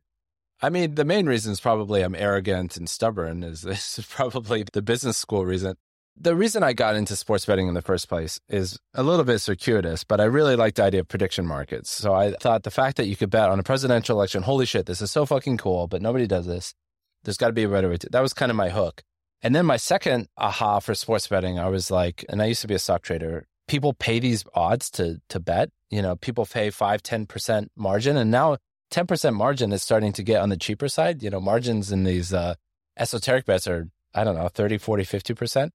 I 0.62 0.70
mean, 0.70 0.96
the 0.96 1.04
main 1.04 1.26
reason 1.26 1.52
is 1.52 1.60
probably 1.60 2.02
I'm 2.02 2.16
arrogant 2.16 2.78
and 2.78 2.88
stubborn. 2.88 3.44
Is 3.44 3.64
this 3.64 4.00
is 4.00 4.06
probably 4.06 4.66
the 4.72 4.82
business 4.82 5.18
school 5.18 5.46
reason. 5.46 5.76
The 6.16 6.36
reason 6.36 6.62
I 6.62 6.74
got 6.74 6.96
into 6.96 7.16
sports 7.16 7.46
betting 7.46 7.68
in 7.68 7.74
the 7.74 7.82
first 7.82 8.08
place 8.08 8.40
is 8.48 8.80
a 8.94 9.02
little 9.02 9.26
bit 9.26 9.40
circuitous, 9.40 10.04
but 10.04 10.22
I 10.22 10.26
really 10.26 10.56
like 10.56 10.76
the 10.76 10.84
idea 10.84 11.00
of 11.00 11.08
prediction 11.08 11.48
markets. 11.48 11.90
So 11.90 12.14
I 12.14 12.34
thought 12.34 12.64
the 12.64 12.72
fact 12.72 12.98
that 12.98 13.08
you 13.08 13.16
could 13.16 13.32
bet 13.32 13.50
on 13.50 13.60
a 13.60 13.64
presidential 13.64 14.16
election, 14.16 14.44
holy 14.44 14.68
shit, 14.68 14.86
this 14.86 15.02
is 15.02 15.10
so 15.10 15.26
fucking 15.26 15.58
cool, 15.58 15.88
but 15.88 16.04
nobody 16.04 16.28
does 16.28 16.46
this. 16.46 16.76
There's 17.24 17.38
got 17.38 17.48
to 17.48 17.54
be 17.54 17.64
a 17.64 17.70
better 17.70 17.90
way 17.90 17.98
to. 17.98 18.10
That 18.12 18.22
was 18.22 18.32
kind 18.32 18.52
of 18.52 18.56
my 18.56 18.70
hook. 18.70 19.02
And 19.44 19.54
then 19.54 19.66
my 19.66 19.78
second 19.78 20.30
aha 20.38 20.80
for 20.80 20.96
sports 20.96 21.28
betting, 21.28 21.60
I 21.60 21.68
was 21.68 21.92
like, 21.92 22.24
and 22.30 22.42
I 22.42 22.46
used 22.46 22.62
to 22.62 22.68
be 22.68 22.76
a 22.76 22.80
stock 22.80 23.02
trader. 23.02 23.46
People 23.68 23.94
pay 23.94 24.20
these 24.20 24.46
odds 24.56 24.90
to 24.92 25.22
to 25.30 25.40
bet. 25.40 25.70
You 25.90 26.02
know, 26.02 26.16
people 26.16 26.46
pay 26.46 26.70
five, 26.70 27.04
10% 27.04 27.68
margin. 27.76 28.18
And 28.18 28.32
now 28.32 28.58
10% 28.92 29.36
margin 29.36 29.72
is 29.74 29.84
starting 29.84 30.14
to 30.14 30.24
get 30.24 30.42
on 30.42 30.50
the 30.50 30.58
cheaper 30.58 30.88
side. 30.88 31.22
You 31.22 31.30
know, 31.30 31.42
margins 31.42 31.92
in 31.92 32.04
these 32.04 32.34
uh, 32.34 32.56
esoteric 32.98 33.46
bets 33.46 33.68
are, 33.68 33.90
I 34.16 34.24
don't 34.24 34.36
know, 34.36 34.48
30, 34.48 34.78
40, 34.78 35.04
50%. 35.04 35.70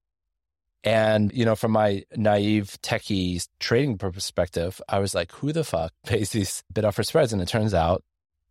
And, 0.84 1.32
you 1.32 1.44
know, 1.44 1.54
from 1.54 1.72
my 1.72 2.04
naive 2.16 2.78
techie 2.82 3.46
trading 3.60 3.98
perspective, 3.98 4.80
I 4.88 4.98
was 4.98 5.14
like, 5.14 5.30
who 5.32 5.52
the 5.52 5.64
fuck 5.64 5.92
pays 6.06 6.30
these 6.30 6.64
bid 6.72 6.84
offer 6.84 7.02
spreads? 7.02 7.32
And 7.32 7.42
it 7.42 7.48
turns 7.48 7.74
out 7.74 8.02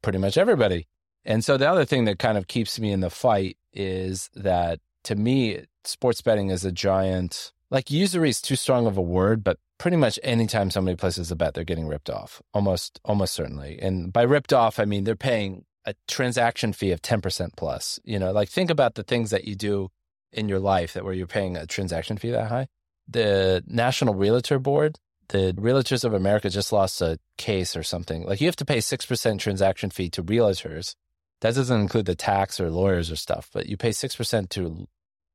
pretty 0.02 0.20
much 0.20 0.38
everybody. 0.38 0.88
And 1.26 1.44
so 1.44 1.58
the 1.58 1.70
other 1.70 1.86
thing 1.86 2.06
that 2.06 2.20
kind 2.20 2.38
of 2.38 2.48
keeps 2.48 2.80
me 2.80 2.92
in 2.92 3.02
the 3.02 3.10
fight 3.10 3.58
is 3.74 4.30
that 4.36 4.80
to 5.04 5.16
me, 5.16 5.66
sports 5.84 6.22
betting 6.22 6.50
is 6.50 6.66
a 6.66 6.72
giant, 6.72 7.52
like 7.70 7.92
usury 7.92 8.30
is 8.30 8.42
too 8.42 8.56
strong 8.56 8.88
of 8.88 8.98
a 8.98 9.02
word, 9.02 9.44
but 9.44 9.58
pretty 9.78 9.98
much 9.98 10.20
anytime 10.24 10.72
somebody 10.72 10.96
places 10.96 11.32
a 11.32 11.36
bet, 11.36 11.54
they're 11.54 11.64
getting 11.64 11.88
ripped 11.88 12.10
off, 12.10 12.42
almost, 12.54 13.00
almost 13.06 13.34
certainly. 13.34 13.80
And 13.82 14.12
by 14.12 14.24
ripped 14.24 14.54
off, 14.54 14.80
I 14.80 14.86
mean 14.86 15.04
they're 15.04 15.16
paying 15.16 15.66
a 15.86 15.94
transaction 16.08 16.74
fee 16.74 16.92
of 16.92 17.02
10% 17.02 17.52
plus. 17.56 18.00
You 18.04 18.20
know, 18.20 18.32
like 18.32 18.50
think 18.50 18.70
about 18.70 18.96
the 18.96 19.04
things 19.04 19.30
that 19.32 19.46
you 19.46 19.56
do 19.56 19.90
in 20.34 20.50
your 20.50 20.60
life 20.60 20.94
that 20.94 21.06
where 21.06 21.14
you're 21.14 21.28
paying 21.28 21.56
a 21.56 21.66
transaction 21.66 22.18
fee 22.18 22.32
that 22.32 22.50
high. 22.50 22.68
The 23.08 23.64
National 23.66 24.14
Realtor 24.14 24.60
Board, 24.60 25.00
the 25.30 25.54
Realtors 25.54 26.04
of 26.04 26.14
America 26.14 26.50
just 26.50 26.74
lost 26.74 27.02
a 27.02 27.20
case 27.38 27.76
or 27.76 27.84
something. 27.84 28.24
Like 28.26 28.42
you 28.42 28.48
have 28.48 28.56
to 28.58 28.66
pay 28.66 28.78
6% 28.78 29.40
transaction 29.40 29.90
fee 29.90 30.10
to 30.12 30.24
realtors. 30.24 30.96
That 31.42 31.56
doesn't 31.56 31.82
include 31.82 32.06
the 32.06 32.16
tax 32.16 32.60
or 32.60 32.70
lawyers 32.70 33.12
or 33.12 33.16
stuff, 33.16 33.50
but 33.54 33.68
you 33.68 33.78
pay 33.78 33.90
6% 33.90 34.50
to 34.50 34.88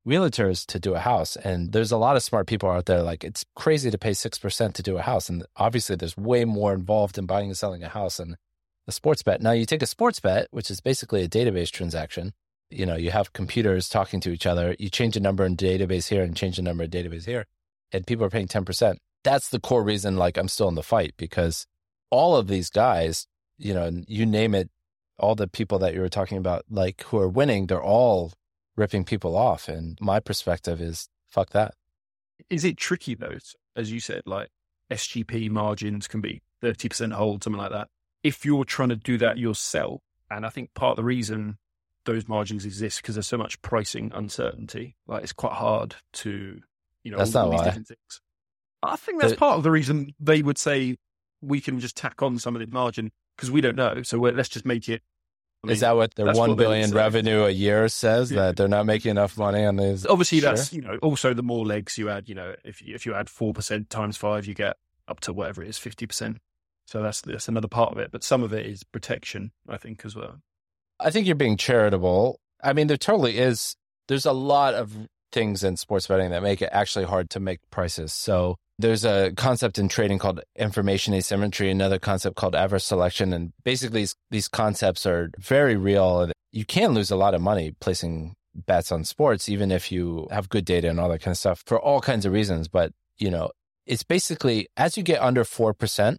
realtors 0.06 0.66
to 0.66 0.80
do 0.80 0.94
a 0.94 0.98
house. 0.98 1.36
And 1.36 1.72
there's 1.72 1.92
a 1.92 1.96
lot 1.96 2.16
of 2.16 2.22
smart 2.22 2.48
people 2.48 2.70
out 2.70 2.86
there. 2.86 3.02
Like 3.02 3.22
it's 3.22 3.44
crazy 3.54 3.90
to 3.90 3.98
pay 3.98 4.10
6% 4.10 4.72
to 4.72 4.82
do 4.82 4.98
a 4.98 5.02
house. 5.02 5.28
And 5.28 5.44
obviously 5.56 5.94
there's 5.94 6.16
way 6.16 6.44
more 6.44 6.72
involved 6.72 7.18
in 7.18 7.26
buying 7.26 7.46
and 7.46 7.56
selling 7.56 7.84
a 7.84 7.88
house 7.88 8.16
than 8.16 8.36
a 8.88 8.92
sports 8.92 9.22
bet. 9.22 9.40
Now 9.40 9.52
you 9.52 9.64
take 9.64 9.82
a 9.82 9.86
sports 9.86 10.18
bet, 10.18 10.48
which 10.50 10.70
is 10.70 10.80
basically 10.80 11.22
a 11.22 11.28
database 11.28 11.70
transaction 11.70 12.32
you 12.72 12.86
know, 12.86 12.96
you 12.96 13.10
have 13.10 13.32
computers 13.32 13.88
talking 13.88 14.20
to 14.20 14.30
each 14.30 14.46
other. 14.46 14.74
You 14.78 14.88
change 14.88 15.16
a 15.16 15.20
number 15.20 15.44
in 15.44 15.56
database 15.56 16.08
here 16.08 16.22
and 16.22 16.36
change 16.36 16.58
a 16.58 16.62
number 16.62 16.84
in 16.84 16.90
database 16.90 17.26
here, 17.26 17.46
and 17.92 18.06
people 18.06 18.24
are 18.24 18.30
paying 18.30 18.48
10%. 18.48 18.96
That's 19.22 19.50
the 19.50 19.60
core 19.60 19.84
reason, 19.84 20.16
like, 20.16 20.36
I'm 20.36 20.48
still 20.48 20.68
in 20.68 20.74
the 20.74 20.82
fight 20.82 21.14
because 21.16 21.66
all 22.10 22.36
of 22.36 22.48
these 22.48 22.70
guys, 22.70 23.26
you 23.58 23.74
know, 23.74 23.90
you 24.08 24.26
name 24.26 24.54
it, 24.54 24.70
all 25.22 25.34
the 25.34 25.48
people 25.48 25.78
that 25.78 25.94
you 25.94 26.00
were 26.00 26.08
talking 26.08 26.36
about, 26.36 26.64
like, 26.68 27.02
who 27.04 27.18
are 27.18 27.28
winning, 27.28 27.66
they're 27.66 27.82
all 27.82 28.32
ripping 28.76 29.04
people 29.04 29.36
off. 29.36 29.68
And 29.68 29.96
my 30.00 30.20
perspective 30.20 30.80
is 30.80 31.08
fuck 31.28 31.50
that. 31.50 31.74
Is 32.50 32.64
it 32.64 32.76
tricky, 32.76 33.14
though? 33.14 33.38
As 33.76 33.90
you 33.90 34.00
said, 34.00 34.22
like, 34.26 34.48
SGP 34.90 35.48
margins 35.48 36.08
can 36.08 36.20
be 36.20 36.42
30% 36.62 37.12
hold, 37.12 37.44
something 37.44 37.60
like 37.60 37.70
that. 37.70 37.88
If 38.22 38.44
you're 38.44 38.64
trying 38.64 38.90
to 38.90 38.96
do 38.96 39.16
that 39.18 39.38
yourself, 39.38 40.00
and 40.30 40.44
I 40.44 40.50
think 40.50 40.74
part 40.74 40.92
of 40.92 40.96
the 40.96 41.04
reason 41.04 41.58
those 42.04 42.28
margins 42.28 42.64
exist 42.64 43.00
because 43.00 43.14
there's 43.14 43.26
so 43.26 43.38
much 43.38 43.60
pricing 43.62 44.10
uncertainty. 44.14 44.96
Like 45.06 45.22
it's 45.22 45.32
quite 45.32 45.52
hard 45.52 45.94
to, 46.14 46.60
you 47.04 47.10
know, 47.10 47.18
that's 47.18 47.34
all, 47.34 47.50
not 47.50 47.60
all 47.60 47.64
why. 47.64 47.70
Things. 47.70 48.20
I 48.82 48.96
think 48.96 49.20
that's 49.20 49.34
part 49.34 49.56
of 49.56 49.62
the 49.62 49.70
reason 49.70 50.14
they 50.18 50.42
would 50.42 50.58
say 50.58 50.96
we 51.40 51.60
can 51.60 51.78
just 51.80 51.96
tack 51.96 52.22
on 52.22 52.38
some 52.38 52.56
of 52.56 52.60
the 52.60 52.66
margin 52.66 53.12
because 53.36 53.50
we 53.50 53.60
don't 53.60 53.76
know. 53.76 54.02
So 54.02 54.18
let's 54.18 54.48
just 54.48 54.66
make 54.66 54.88
it. 54.88 55.02
I 55.62 55.68
mean, 55.68 55.74
Is 55.74 55.80
that 55.80 55.94
what 55.94 56.14
their 56.16 56.32
one 56.32 56.56
billion 56.56 56.90
revenue 56.90 57.44
a 57.44 57.50
year 57.50 57.88
says? 57.88 58.32
Yeah. 58.32 58.46
That 58.46 58.56
they're 58.56 58.66
not 58.68 58.84
making 58.84 59.12
enough 59.12 59.38
money 59.38 59.64
on 59.64 59.76
these? 59.76 60.04
Obviously, 60.04 60.40
sure. 60.40 60.50
that's 60.50 60.72
you 60.72 60.82
know. 60.82 60.96
Also, 61.02 61.34
the 61.34 61.42
more 61.42 61.64
legs 61.64 61.96
you 61.96 62.10
add, 62.10 62.28
you 62.28 62.34
know, 62.34 62.54
if 62.64 62.82
if 62.82 63.06
you 63.06 63.14
add 63.14 63.30
four 63.30 63.52
percent 63.52 63.88
times 63.88 64.16
five, 64.16 64.44
you 64.46 64.54
get 64.54 64.76
up 65.06 65.20
to 65.20 65.32
whatever 65.32 65.62
it 65.62 65.68
is, 65.68 65.78
fifty 65.78 66.06
percent. 66.06 66.38
So 66.86 67.00
that's 67.00 67.20
that's 67.20 67.46
another 67.46 67.68
part 67.68 67.92
of 67.92 67.98
it. 67.98 68.10
But 68.10 68.24
some 68.24 68.42
of 68.42 68.52
it 68.52 68.66
is 68.66 68.82
protection, 68.82 69.52
I 69.68 69.76
think, 69.76 70.04
as 70.04 70.16
well. 70.16 70.40
I 70.98 71.10
think 71.10 71.26
you're 71.26 71.36
being 71.36 71.56
charitable. 71.56 72.40
I 72.62 72.72
mean, 72.72 72.88
there 72.88 72.96
totally 72.96 73.38
is. 73.38 73.76
There's 74.08 74.26
a 74.26 74.32
lot 74.32 74.74
of 74.74 74.92
things 75.32 75.64
in 75.64 75.76
sports 75.76 76.06
betting 76.06 76.30
that 76.30 76.42
make 76.42 76.62
it 76.62 76.68
actually 76.72 77.04
hard 77.04 77.30
to 77.30 77.40
make 77.40 77.60
prices. 77.70 78.12
So 78.12 78.56
there's 78.78 79.04
a 79.04 79.32
concept 79.36 79.78
in 79.78 79.88
trading 79.88 80.18
called 80.18 80.40
information 80.56 81.14
asymmetry, 81.14 81.70
another 81.70 81.98
concept 81.98 82.36
called 82.36 82.54
adverse 82.54 82.84
selection. 82.84 83.32
And 83.32 83.52
basically, 83.64 84.06
these 84.30 84.48
concepts 84.48 85.06
are 85.06 85.30
very 85.38 85.76
real. 85.76 86.30
You 86.50 86.64
can 86.64 86.92
lose 86.92 87.10
a 87.10 87.16
lot 87.16 87.34
of 87.34 87.40
money 87.40 87.74
placing 87.80 88.34
bets 88.54 88.92
on 88.92 89.04
sports, 89.04 89.48
even 89.48 89.70
if 89.70 89.90
you 89.90 90.28
have 90.30 90.48
good 90.48 90.64
data 90.64 90.88
and 90.88 91.00
all 91.00 91.08
that 91.08 91.22
kind 91.22 91.32
of 91.32 91.38
stuff 91.38 91.62
for 91.66 91.80
all 91.80 92.00
kinds 92.00 92.26
of 92.26 92.32
reasons. 92.32 92.68
But, 92.68 92.92
you 93.16 93.30
know, 93.30 93.50
it's 93.86 94.02
basically 94.02 94.68
as 94.76 94.96
you 94.96 95.02
get 95.02 95.22
under 95.22 95.44
4%, 95.44 96.16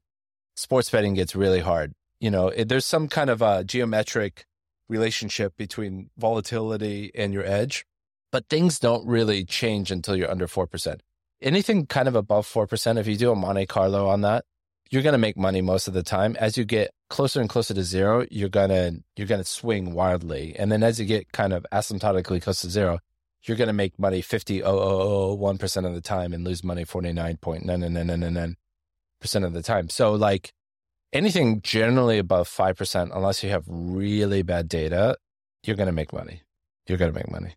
sports 0.55 0.89
betting 0.89 1.13
gets 1.13 1.35
really 1.35 1.61
hard. 1.61 1.93
You 2.19 2.31
know, 2.31 2.47
it, 2.47 2.69
there's 2.69 2.85
some 2.85 3.07
kind 3.07 3.29
of 3.29 3.41
a 3.41 3.63
geometric 3.63 4.45
relationship 4.89 5.55
between 5.57 6.09
volatility 6.17 7.11
and 7.15 7.33
your 7.33 7.45
edge, 7.45 7.85
but 8.33 8.49
things 8.49 8.79
don't 8.79 9.05
really 9.07 9.45
change 9.45 9.91
until 9.91 10.15
you're 10.15 10.31
under 10.31 10.47
4%. 10.47 10.99
Anything 11.39 11.85
kind 11.85 12.07
of 12.07 12.15
above 12.15 12.47
4%, 12.47 12.97
if 12.97 13.05
you 13.05 13.15
do 13.15 13.31
a 13.31 13.35
Monte 13.35 13.67
Carlo 13.67 14.09
on 14.09 14.21
that, 14.21 14.43
you're 14.89 15.03
going 15.03 15.13
to 15.13 15.19
make 15.19 15.37
money 15.37 15.61
most 15.61 15.87
of 15.87 15.93
the 15.93 16.01
time. 16.01 16.35
As 16.39 16.57
you 16.57 16.65
get 16.65 16.89
closer 17.11 17.39
and 17.41 17.47
closer 17.47 17.75
to 17.75 17.83
zero, 17.83 18.25
you're 18.31 18.49
going 18.49 18.69
to 18.69 19.03
you're 19.15 19.27
going 19.27 19.41
to 19.41 19.47
swing 19.47 19.93
wildly. 19.93 20.55
And 20.57 20.71
then 20.71 20.81
as 20.81 20.99
you 20.99 21.05
get 21.05 21.31
kind 21.31 21.53
of 21.53 21.63
asymptotically 21.71 22.41
close 22.41 22.61
to 22.61 22.71
zero, 22.71 22.97
you're 23.43 23.57
going 23.57 23.67
to 23.67 23.73
make 23.73 23.99
money 23.99 24.23
50.001% 24.23 25.85
of 25.85 25.93
the 25.93 26.01
time 26.01 26.33
and 26.33 26.43
lose 26.43 26.63
money 26.63 26.85
49.99999% 26.85 28.55
of 29.45 29.53
the 29.53 29.61
time. 29.61 29.89
So 29.89 30.13
like 30.13 30.53
anything 31.11 31.61
generally 31.61 32.17
above 32.17 32.49
5%, 32.49 33.15
unless 33.15 33.43
you 33.43 33.51
have 33.51 33.63
really 33.67 34.41
bad 34.41 34.67
data, 34.67 35.17
you're 35.63 35.75
going 35.75 35.85
to 35.85 35.93
make 35.93 36.11
money. 36.11 36.41
You're 36.87 36.97
going 36.97 37.13
to 37.13 37.17
make 37.17 37.29
money. 37.29 37.55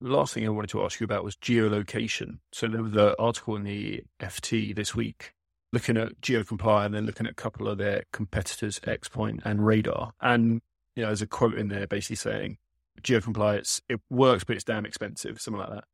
Last 0.00 0.34
thing 0.34 0.46
I 0.46 0.50
wanted 0.50 0.70
to 0.70 0.82
ask 0.82 1.00
you 1.00 1.04
about 1.04 1.24
was 1.24 1.36
geolocation. 1.36 2.38
So 2.52 2.68
there 2.68 2.82
was 2.82 2.92
an 2.94 3.14
article 3.18 3.56
in 3.56 3.64
the 3.64 4.02
FT 4.20 4.74
this 4.74 4.94
week 4.94 5.32
looking 5.72 5.96
at 5.96 6.20
GeoComply 6.20 6.86
and 6.86 6.94
then 6.94 7.06
looking 7.06 7.26
at 7.26 7.32
a 7.32 7.36
couple 7.36 7.68
of 7.68 7.78
their 7.78 8.04
competitors, 8.12 8.80
Xpoint 8.80 9.40
and 9.44 9.66
Radar. 9.66 10.12
And, 10.20 10.60
you 10.94 11.02
know, 11.02 11.08
there's 11.08 11.22
a 11.22 11.26
quote 11.26 11.54
in 11.54 11.68
there 11.68 11.86
basically 11.86 12.16
saying, 12.16 12.58
GeoComply, 13.02 13.80
it 13.88 14.00
works, 14.08 14.44
but 14.44 14.56
it's 14.56 14.64
damn 14.64 14.86
expensive, 14.86 15.40
something 15.40 15.60
like 15.60 15.70
that. 15.70 15.84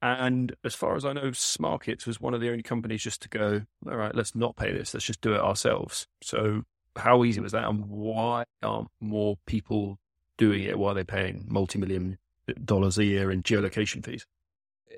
And 0.00 0.54
as 0.64 0.74
far 0.74 0.96
as 0.96 1.04
I 1.04 1.12
know, 1.12 1.30
Smarkets 1.30 2.06
was 2.06 2.20
one 2.20 2.34
of 2.34 2.40
the 2.40 2.50
only 2.50 2.62
companies 2.62 3.02
just 3.02 3.22
to 3.22 3.28
go, 3.28 3.62
all 3.86 3.96
right, 3.96 4.14
let's 4.14 4.34
not 4.34 4.56
pay 4.56 4.72
this. 4.72 4.94
Let's 4.94 5.06
just 5.06 5.20
do 5.20 5.34
it 5.34 5.40
ourselves. 5.40 6.06
So 6.22 6.62
how 6.96 7.24
easy 7.24 7.40
was 7.40 7.52
that? 7.52 7.68
And 7.68 7.86
why 7.86 8.44
aren't 8.62 8.88
more 9.00 9.36
people 9.46 9.98
doing 10.36 10.62
it? 10.62 10.78
Why 10.78 10.92
are 10.92 10.94
they 10.94 11.04
paying 11.04 11.46
multi-million 11.48 12.18
dollars 12.64 12.98
a 12.98 13.04
year 13.04 13.30
in 13.30 13.42
geolocation 13.42 14.04
fees? 14.04 14.26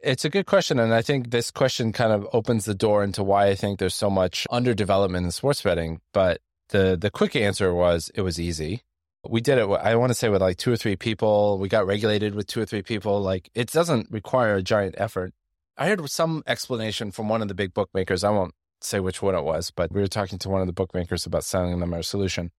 It's 0.02 0.25
a 0.25 0.30
good 0.30 0.47
question. 0.47 0.78
And 0.78 0.95
I 0.95 1.02
think 1.02 1.30
this 1.30 1.50
question 1.50 1.92
kind 1.92 2.12
of 2.12 2.26
opens 2.33 2.64
the 2.64 2.75
door 2.75 3.04
into 3.04 3.23
why 3.23 3.49
I 3.49 3.54
think 3.54 3.78
there's 3.78 3.95
so 3.95 4.09
much 4.09 4.47
underdevelopment 4.50 5.25
in 5.25 5.30
sports 5.30 5.62
betting. 5.62 6.00
But 6.12 6.40
the, 6.71 6.97
the 6.99 7.11
quick 7.11 7.37
answer 7.37 7.75
was 7.75 8.11
it 8.14 8.23
was 8.23 8.40
easy 8.40 8.83
we 9.28 9.40
did 9.40 9.59
it 9.59 9.64
i 9.64 9.95
want 9.97 10.11
to 10.11 10.14
say 10.14 10.28
with 10.28 10.40
like 10.40 10.57
two 10.57 10.73
or 10.73 10.76
three 10.76 10.97
people 10.97 11.59
we 11.59 11.69
got 11.69 11.87
regulated 11.87 12.35
with 12.35 12.47
two 12.47 12.61
or 12.61 12.66
three 12.66 12.83
people 12.83 13.21
like 13.21 13.50
it 13.54 13.71
doesn't 13.71 14.11
require 14.11 14.54
a 14.57 14.62
giant 14.62 14.95
effort 14.99 15.33
i 15.76 15.87
heard 15.87 16.09
some 16.09 16.42
explanation 16.47 17.11
from 17.11 17.28
one 17.28 17.42
of 17.42 17.49
the 17.49 17.54
big 17.54 17.75
bookmakers 17.75 18.25
i 18.25 18.30
won't 18.30 18.54
say 18.80 18.99
which 18.99 19.21
one 19.21 19.35
it 19.35 19.42
was 19.42 19.71
but 19.71 19.92
we 19.92 20.00
were 20.00 20.07
talking 20.07 20.38
to 20.38 20.49
one 20.49 20.61
of 20.61 20.66
the 20.66 20.73
bookmakers 20.73 21.26
about 21.26 21.45
selling 21.45 21.78
them 21.80 21.92
our 21.92 22.02
solution 22.02 22.50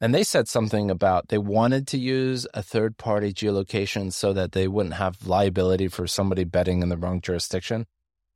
and 0.00 0.14
they 0.14 0.22
said 0.22 0.48
something 0.48 0.90
about 0.90 1.28
they 1.28 1.38
wanted 1.38 1.86
to 1.88 1.98
use 1.98 2.46
a 2.54 2.62
third 2.62 2.96
party 2.96 3.32
geolocation 3.32 4.12
so 4.12 4.32
that 4.32 4.52
they 4.52 4.68
wouldn't 4.68 4.94
have 4.94 5.26
liability 5.26 5.88
for 5.88 6.06
somebody 6.06 6.44
betting 6.44 6.82
in 6.82 6.88
the 6.88 6.96
wrong 6.96 7.20
jurisdiction 7.20 7.86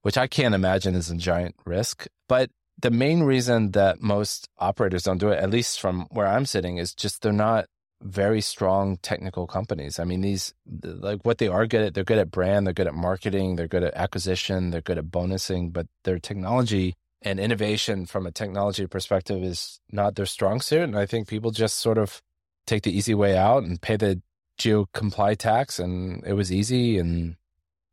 which 0.02 0.18
i 0.18 0.26
can't 0.26 0.54
imagine 0.54 0.94
is 0.94 1.11
a 1.11 1.16
giant 1.16 1.54
risk 1.64 2.06
but 2.28 2.50
the 2.80 2.90
main 2.90 3.23
reason 3.23 3.71
that 3.73 4.00
most 4.00 4.49
operators 4.59 5.04
don't 5.04 5.18
do 5.18 5.28
it, 5.28 5.38
at 5.38 5.50
least 5.50 5.80
from 5.80 6.06
where 6.11 6.26
I'm 6.26 6.47
sitting, 6.47 6.78
is 6.78 6.94
just 6.94 7.23
they're 7.23 7.33
not 7.33 7.66
very 8.02 8.40
strong 8.40 8.99
technical 8.99 9.47
companies. 9.47 9.99
I 9.99 10.04
mean, 10.04 10.21
these 10.21 10.52
like 10.83 11.25
what 11.25 11.38
they 11.38 11.49
are 11.49 11.66
good 11.66 11.83
at, 11.83 11.94
they're 11.94 12.04
good 12.04 12.18
at 12.18 12.30
brand, 12.30 12.66
they're 12.66 12.75
good 12.75 12.87
at 12.87 12.94
marketing, 12.94 13.56
they're 13.56 13.68
good 13.68 13.85
at 13.85 13.94
acquisition, 13.94 14.71
they're 14.71 14.83
good 14.83 14.99
at 14.99 15.06
bonusing, 15.06 15.73
but 15.73 15.87
their 16.02 16.18
technology 16.18 16.97
and 17.25 17.40
innovation 17.40 18.07
from 18.07 18.26
a 18.26 18.31
technology 18.31 18.87
perspective 18.87 19.43
is 19.43 19.81
not 19.90 20.14
their 20.14 20.26
strong 20.26 20.61
suit. 20.61 20.83
And 20.83 20.97
I 20.97 21.07
think 21.07 21.26
people 21.26 21.50
just 21.50 21.81
sort 21.81 21.99
of 21.99 22.23
take 22.66 22.83
the 22.83 22.97
easy 22.97 23.14
way 23.14 23.37
out 23.37 23.64
and 23.64 23.81
pay 23.81 23.97
the 23.97 24.23
GeoComply 24.59 25.37
tax 25.38 25.78
and 25.78 26.23
it 26.25 26.35
was 26.35 26.52
easy 26.52 26.99
and 26.99 27.37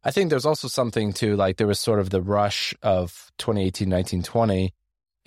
I 0.04 0.12
think 0.12 0.30
there's 0.30 0.46
also 0.46 0.68
something 0.68 1.14
too, 1.14 1.36
like 1.36 1.58
there 1.58 1.68
was 1.68 1.80
sort 1.80 2.00
of 2.00 2.10
the 2.10 2.22
rush 2.22 2.74
of 2.82 3.32
2018, 3.38 3.88
19, 3.88 4.24
20, 4.24 4.74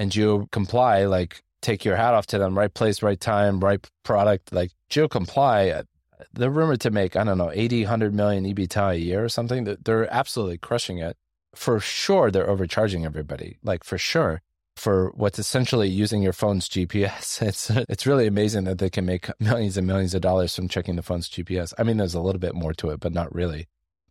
and 0.01 0.11
GeoComply, 0.11 1.09
like 1.09 1.43
take 1.63 1.85
your 1.85 1.97
hat 1.97 2.15
off 2.15 2.27
to 2.27 2.39
them, 2.39 2.59
right 2.59 2.73
place, 2.73 3.03
right 3.03 3.21
time, 3.21 3.61
right 3.61 3.89
product. 4.03 4.53
Like 4.53 4.73
GeoComply, 4.91 5.79
uh, 5.79 5.83
they're 6.33 6.51
rumored 6.51 6.81
to 6.81 6.91
make, 6.91 7.15
I 7.15 7.23
don't 7.23 7.39
know, 7.39 7.53
80, 7.53 7.83
100 7.83 8.15
million 8.15 8.45
EBITDA 8.45 8.95
a 8.95 8.99
year 8.99 9.25
or 9.25 9.29
something. 9.29 9.77
They're 9.85 10.13
absolutely 10.13 10.59
crushing 10.59 10.99
it. 10.99 11.17
For 11.55 11.81
sure, 11.81 12.31
they're 12.31 12.49
overcharging 12.49 13.05
everybody, 13.05 13.59
like 13.63 13.85
for 13.85 13.99
sure. 13.99 14.43
For 14.77 15.13
what's 15.15 15.39
essentially 15.39 15.89
using 15.89 16.21
your 16.21 16.33
phone's 16.33 16.69
GPS, 16.69 17.41
it's 17.47 17.71
it's 17.71 18.07
really 18.07 18.27
amazing 18.27 18.65
that 18.65 18.79
they 18.79 18.91
can 18.91 19.07
make 19.07 19.29
millions 19.41 19.77
and 19.77 19.87
millions 19.87 20.15
of 20.15 20.21
dollars 20.21 20.55
from 20.55 20.69
checking 20.69 20.97
the 20.97 21.03
phone's 21.03 21.29
GPS. 21.29 21.73
I 21.79 21.85
mean, 21.85 21.97
there's 21.97 22.15
a 22.15 22.21
little 22.21 22.41
bit 22.41 22.55
more 22.55 22.75
to 22.75 22.91
it, 22.91 23.01
but 23.01 23.13
not 23.13 23.35
really. 23.35 23.69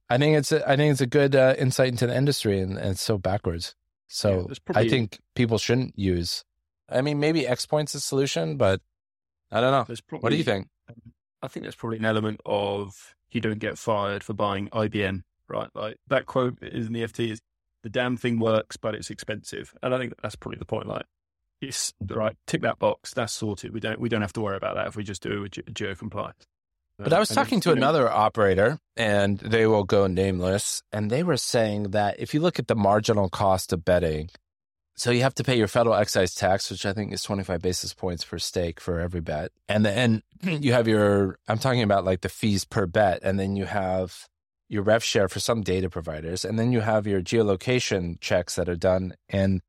I 0.09 0.17
think 0.17 0.37
it's 0.37 0.51
a, 0.51 0.69
I 0.69 0.75
think 0.75 0.91
it's 0.91 1.01
a 1.01 1.07
good 1.07 1.35
uh, 1.35 1.55
insight 1.57 1.89
into 1.89 2.07
the 2.07 2.15
industry, 2.15 2.59
and, 2.59 2.77
and 2.77 2.91
it's 2.91 3.01
so 3.01 3.17
backwards. 3.17 3.75
So 4.07 4.47
yeah, 4.47 4.55
probably, 4.65 4.85
I 4.85 4.89
think 4.89 5.19
people 5.35 5.57
shouldn't 5.57 5.97
use. 5.97 6.43
I 6.89 7.01
mean, 7.01 7.19
maybe 7.19 7.43
Xpoint's 7.43 7.95
a 7.95 7.99
solution, 7.99 8.57
but 8.57 8.81
I 9.51 9.59
don't 9.59 9.71
know. 9.71 9.95
Probably, 10.07 10.23
what 10.23 10.29
do 10.29 10.35
you 10.35 10.43
think? 10.43 10.67
I 11.41 11.47
think 11.47 11.63
there's 11.63 11.75
probably 11.75 11.97
an 11.97 12.05
element 12.05 12.41
of 12.45 13.15
you 13.31 13.41
don't 13.41 13.59
get 13.59 13.77
fired 13.77 14.23
for 14.23 14.33
buying 14.33 14.69
IBM, 14.69 15.23
right? 15.47 15.69
Like 15.73 15.97
that 16.07 16.25
quote 16.25 16.57
is 16.61 16.87
in 16.87 16.93
the 16.93 17.03
FT 17.03 17.31
is 17.31 17.41
the 17.83 17.89
damn 17.89 18.17
thing 18.17 18.39
works, 18.39 18.77
but 18.77 18.95
it's 18.95 19.09
expensive, 19.09 19.73
and 19.83 19.93
I 19.93 19.97
think 19.97 20.13
that's 20.21 20.35
probably 20.35 20.59
the 20.59 20.65
point. 20.65 20.87
Like, 20.87 21.05
it's 21.61 21.93
right, 22.09 22.35
tick 22.47 22.61
that 22.61 22.79
box, 22.79 23.13
that's 23.13 23.33
sorted. 23.33 23.73
We 23.73 23.79
don't 23.79 23.99
we 23.99 24.09
don't 24.09 24.21
have 24.21 24.33
to 24.33 24.41
worry 24.41 24.57
about 24.57 24.75
that 24.75 24.87
if 24.87 24.95
we 24.95 25.03
just 25.03 25.21
do 25.21 25.31
it 25.31 25.39
with 25.39 25.67
a 25.67 25.71
geo 25.71 25.95
compliance. 25.95 26.45
But 26.99 27.11
I 27.11 27.19
was 27.19 27.29
talking 27.29 27.59
to 27.61 27.71
another 27.71 28.09
operator, 28.09 28.79
and 28.95 29.39
they 29.39 29.65
will 29.65 29.83
go 29.83 30.07
nameless, 30.07 30.83
and 30.91 31.09
they 31.09 31.23
were 31.23 31.37
saying 31.37 31.91
that 31.91 32.19
if 32.19 32.33
you 32.33 32.39
look 32.39 32.59
at 32.59 32.67
the 32.67 32.75
marginal 32.75 33.29
cost 33.29 33.73
of 33.73 33.83
betting, 33.83 34.29
so 34.95 35.09
you 35.11 35.21
have 35.23 35.33
to 35.35 35.43
pay 35.43 35.57
your 35.57 35.67
federal 35.67 35.95
excise 35.95 36.35
tax, 36.35 36.69
which 36.69 36.85
I 36.85 36.93
think 36.93 37.11
is 37.11 37.23
25 37.23 37.61
basis 37.61 37.93
points 37.93 38.23
per 38.23 38.37
stake 38.37 38.79
for 38.79 38.99
every 38.99 39.21
bet. 39.21 39.51
And 39.67 39.85
then 39.85 40.21
you 40.43 40.73
have 40.73 40.87
your, 40.87 41.39
I'm 41.47 41.57
talking 41.57 41.81
about 41.81 42.05
like 42.05 42.21
the 42.21 42.29
fees 42.29 42.63
per 42.63 42.85
bet. 42.85 43.21
And 43.23 43.39
then 43.39 43.55
you 43.55 43.65
have 43.65 44.27
your 44.73 44.83
rev 44.83 45.03
share 45.03 45.29
for 45.29 45.39
some 45.39 45.61
data 45.61 45.89
providers. 45.89 46.43
And 46.43 46.57
then 46.57 46.71
you 46.71 46.81
have 46.81 47.07
your 47.07 47.21
geolocation 47.21 48.19
checks 48.19 48.55
that 48.55 48.67
are 48.67 48.75
done. 48.75 49.13
And 49.29 49.61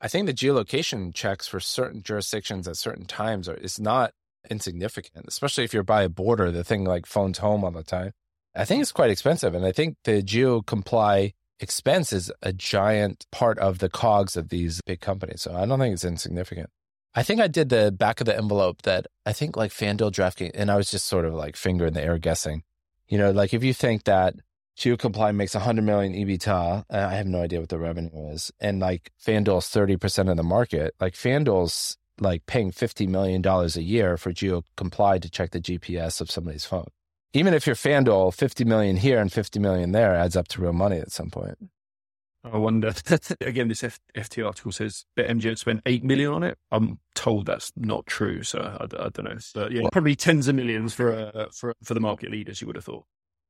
I 0.00 0.08
think 0.08 0.26
the 0.26 0.34
geolocation 0.34 1.14
checks 1.14 1.46
for 1.46 1.60
certain 1.60 2.02
jurisdictions 2.02 2.66
at 2.66 2.76
certain 2.76 3.04
times 3.04 3.48
are, 3.48 3.54
is 3.54 3.78
not 3.78 4.12
insignificant, 4.50 5.26
especially 5.28 5.64
if 5.64 5.74
you're 5.74 5.82
by 5.82 6.02
a 6.02 6.08
border, 6.08 6.50
the 6.50 6.64
thing 6.64 6.84
like 6.84 7.06
phones 7.06 7.38
home 7.38 7.64
all 7.64 7.70
the 7.70 7.82
time. 7.82 8.12
I 8.54 8.64
think 8.64 8.80
it's 8.80 8.92
quite 8.92 9.10
expensive. 9.10 9.54
And 9.54 9.66
I 9.66 9.72
think 9.72 9.96
the 10.04 10.22
GeoComply 10.22 11.32
expense 11.60 12.12
is 12.12 12.32
a 12.42 12.52
giant 12.52 13.26
part 13.30 13.58
of 13.58 13.78
the 13.78 13.88
cogs 13.88 14.36
of 14.36 14.48
these 14.48 14.80
big 14.86 15.00
companies. 15.00 15.42
So 15.42 15.54
I 15.54 15.66
don't 15.66 15.78
think 15.78 15.92
it's 15.92 16.04
insignificant. 16.04 16.70
I 17.14 17.22
think 17.22 17.40
I 17.40 17.48
did 17.48 17.70
the 17.70 17.90
back 17.90 18.20
of 18.20 18.26
the 18.26 18.36
envelope 18.36 18.82
that 18.82 19.06
I 19.24 19.32
think 19.32 19.56
like 19.56 19.70
FanDuel, 19.70 20.12
DraftKings, 20.12 20.50
and 20.54 20.70
I 20.70 20.76
was 20.76 20.90
just 20.90 21.06
sort 21.06 21.24
of 21.24 21.34
like 21.34 21.56
finger 21.56 21.86
in 21.86 21.94
the 21.94 22.02
air 22.02 22.18
guessing. 22.18 22.62
You 23.08 23.18
know, 23.18 23.30
like 23.30 23.54
if 23.54 23.62
you 23.62 23.72
think 23.72 24.04
that 24.04 24.34
GeoComply 24.76 25.34
makes 25.34 25.54
100 25.54 25.82
million 25.82 26.12
EBITDA, 26.12 26.84
uh, 26.90 27.08
I 27.10 27.14
have 27.14 27.26
no 27.26 27.42
idea 27.42 27.60
what 27.60 27.70
the 27.70 27.78
revenue 27.78 28.28
is, 28.30 28.52
and 28.60 28.78
like 28.80 29.10
FanDuel's 29.24 29.68
30% 29.68 30.30
of 30.30 30.36
the 30.36 30.42
market, 30.42 30.94
like 31.00 31.14
FanDuel's 31.14 31.96
like 32.20 32.46
paying 32.46 32.72
$50 32.72 33.08
million 33.08 33.46
a 33.46 33.66
year 33.80 34.16
for 34.16 34.32
GeoComply 34.32 35.20
to 35.20 35.30
check 35.30 35.50
the 35.50 35.60
GPS 35.60 36.20
of 36.20 36.30
somebody's 36.30 36.64
phone. 36.64 36.88
Even 37.32 37.54
if 37.54 37.66
you're 37.66 37.76
FanDuel, 37.76 38.34
50 38.34 38.64
million 38.64 38.96
here 38.96 39.18
and 39.18 39.32
50 39.32 39.58
million 39.60 39.92
there 39.92 40.14
adds 40.14 40.36
up 40.36 40.48
to 40.48 40.62
real 40.62 40.72
money 40.72 40.98
at 40.98 41.12
some 41.12 41.30
point. 41.30 41.58
I 42.52 42.56
wonder. 42.56 42.92
Again, 43.40 43.68
this 43.68 43.84
F- 43.84 44.00
FT 44.16 44.44
article 44.46 44.72
says 44.72 45.04
BetMGM 45.18 45.58
spent 45.58 45.82
eight 45.86 46.04
million 46.04 46.32
on 46.32 46.42
it. 46.42 46.58
I'm 46.70 46.98
told 47.14 47.46
that's 47.46 47.72
not 47.76 48.06
true, 48.06 48.42
so 48.42 48.60
I, 48.60 48.84
I 48.84 49.08
don't 49.08 49.24
know. 49.24 49.38
But 49.54 49.72
yeah, 49.72 49.82
well, 49.82 49.90
probably 49.90 50.16
tens 50.16 50.48
of 50.48 50.54
millions 50.54 50.94
for 50.94 51.12
uh, 51.12 51.46
for 51.52 51.74
for 51.82 51.94
the 51.94 52.00
market 52.00 52.30
leaders. 52.30 52.60
You 52.60 52.66
would 52.66 52.76
have 52.76 52.84
thought. 52.84 53.04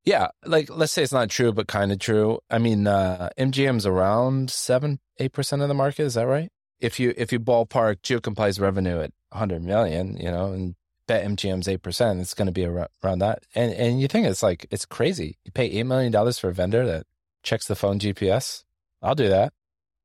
Yeah, 0.04 0.28
like 0.44 0.68
let's 0.70 0.92
say 0.92 1.02
it's 1.02 1.12
not 1.12 1.30
true, 1.30 1.52
but 1.52 1.66
kind 1.66 1.90
of 1.90 1.98
true. 1.98 2.38
I 2.50 2.58
mean, 2.58 2.86
uh, 2.86 3.30
MGM's 3.38 3.86
around 3.86 4.50
seven, 4.50 5.00
eight 5.18 5.32
percent 5.32 5.62
of 5.62 5.68
the 5.68 5.74
market. 5.74 6.04
Is 6.04 6.14
that 6.14 6.26
right? 6.26 6.50
if 6.80 7.00
you 7.00 7.14
if 7.16 7.32
you 7.32 7.40
ballpark 7.40 8.02
GeoComply's 8.02 8.60
revenue 8.60 9.00
at 9.00 9.12
100 9.30 9.62
million, 9.62 10.16
you 10.16 10.30
know, 10.30 10.52
and 10.52 10.74
BetMGM's 11.08 11.68
eight 11.68 11.82
percent, 11.82 12.20
it's 12.20 12.34
going 12.34 12.46
to 12.46 12.52
be 12.52 12.64
around, 12.64 12.88
around 13.02 13.20
that. 13.20 13.44
And 13.54 13.72
and 13.72 14.00
you 14.00 14.08
think 14.08 14.26
it's 14.26 14.42
like 14.42 14.66
it's 14.70 14.86
crazy. 14.86 15.38
You 15.44 15.52
pay 15.52 15.66
eight 15.66 15.86
million 15.86 16.12
dollars 16.12 16.38
for 16.38 16.48
a 16.48 16.54
vendor 16.54 16.84
that 16.86 17.06
checks 17.42 17.66
the 17.66 17.76
phone 17.76 17.98
GPS. 17.98 18.64
I'll 19.06 19.14
do 19.14 19.28
that. 19.28 19.52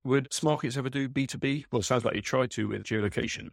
Would 0.03 0.29
Smarkets 0.29 0.77
ever 0.77 0.89
do 0.89 1.09
B 1.09 1.25
two 1.25 1.39
B? 1.39 1.65
Well, 1.71 1.79
it 1.79 1.85
sounds 1.85 2.05
like 2.05 2.15
you 2.15 2.21
tried 2.21 2.51
to 2.51 2.67
with 2.67 2.83
geolocation. 2.83 3.49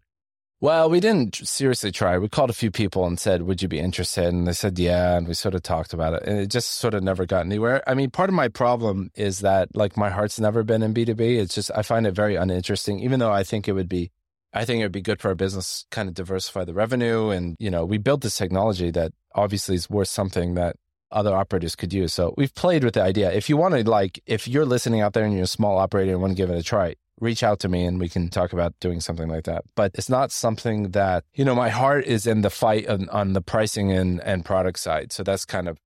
Well, 0.61 0.91
we 0.91 0.99
didn't 0.99 1.37
seriously 1.37 1.93
try. 1.93 2.19
We 2.19 2.29
called 2.29 2.51
a 2.51 2.55
few 2.55 2.71
people 2.71 3.07
and 3.07 3.19
said, 3.19 3.43
"Would 3.43 3.63
you 3.63 3.69
be 3.69 3.79
interested?" 3.79 4.27
And 4.27 4.47
they 4.47 4.53
said, 4.53 4.79
"Yeah." 4.79 5.17
And 5.17 5.27
we 5.27 5.35
sort 5.35 5.55
of 5.55 5.63
talked 5.63 5.95
about 5.95 6.15
it, 6.15 6.25
and 6.27 6.39
it 6.39 6.51
just 6.51 6.73
sort 6.73 6.95
of 6.95 7.03
never 7.03 7.27
got 7.27 7.47
anywhere. 7.47 7.83
I 7.87 7.95
mean, 7.95 8.11
part 8.11 8.29
of 8.29 8.35
my 8.35 8.49
problem 8.49 9.11
is 9.15 9.39
that 9.41 9.75
like 9.75 9.97
my 9.97 10.11
heart's 10.11 10.39
never 10.39 10.63
been 10.65 10.83
in 10.83 10.93
B 10.93 11.05
two 11.05 11.15
B. 11.15 11.39
It's 11.39 11.55
just 11.55 11.71
I 11.75 11.83
find 11.83 12.07
it 12.07 12.13
very 12.13 12.35
uninteresting, 12.35 13.01
even 13.01 13.21
though 13.21 13.33
I 13.33 13.45
think 13.45 13.69
it 13.69 13.73
would 13.73 13.89
be, 13.89 14.11
I 14.53 14.65
think 14.65 14.81
it 14.81 14.85
would 14.85 14.93
be 14.93 15.01
good 15.01 15.21
for 15.21 15.29
our 15.29 15.35
business, 15.35 15.87
kind 15.91 16.09
of 16.09 16.15
diversify 16.15 16.65
the 16.65 16.75
revenue, 16.75 17.31
and 17.31 17.57
you 17.59 17.71
know, 17.71 17.85
we 17.85 17.97
built 17.99 18.21
this 18.23 18.37
technology 18.37 18.91
that 18.91 19.13
obviously 19.35 19.77
is 19.77 19.89
worth 19.89 20.09
something 20.09 20.55
that 20.55 20.77
other 21.11 21.35
operators 21.35 21.75
could 21.77 21.92
use. 21.92 22.12
So 22.12 22.35
we've 22.37 22.55
played 22.55 22.85
with 22.85 22.94
the 22.94 23.03
idea. 23.03 23.33
If 23.33 23.49
you 23.49 23.57
want 23.57 23.75
to, 23.75 23.88
like, 23.88 24.23
if 24.27 24.47
you're 24.47 24.66
listening 24.66 25.01
out 25.01 25.12
there 25.12 25.25
and 25.25 25.35
you're 25.35 25.44
a 25.44 25.47
small 25.47 25.79
operator 25.79 26.12
and 26.12 26.21
want 26.21 26.33
to 26.33 26.37
give 26.37 26.51
it 26.51 26.59
a 26.59 26.62
try, 26.62 26.94
reach 27.21 27.42
out 27.42 27.59
to 27.61 27.68
me 27.68 27.85
and 27.85 27.99
we 27.99 28.09
can 28.09 28.29
talk 28.29 28.53
about 28.53 28.79
doing 28.81 29.01
something 29.01 29.29
like 29.29 29.44
that. 29.44 29.64
But 29.75 29.92
it's 29.94 30.09
not 30.09 30.31
something 30.31 30.90
that, 30.90 31.25
you 31.35 31.44
know, 31.44 31.55
my 31.55 31.68
heart 31.68 32.05
is 32.05 32.27
in 32.27 32.42
the 32.42 32.51
fight 32.51 32.87
on, 32.88 33.09
on 33.09 33.33
the 33.33 33.42
pricing 33.42 33.90
and, 33.90 34.21
and 34.21 34.44
product 34.44 34.79
side. 34.79 35.12
So 35.12 35.23
that's 35.23 35.44
kind 35.44 35.68
of, 35.68 35.79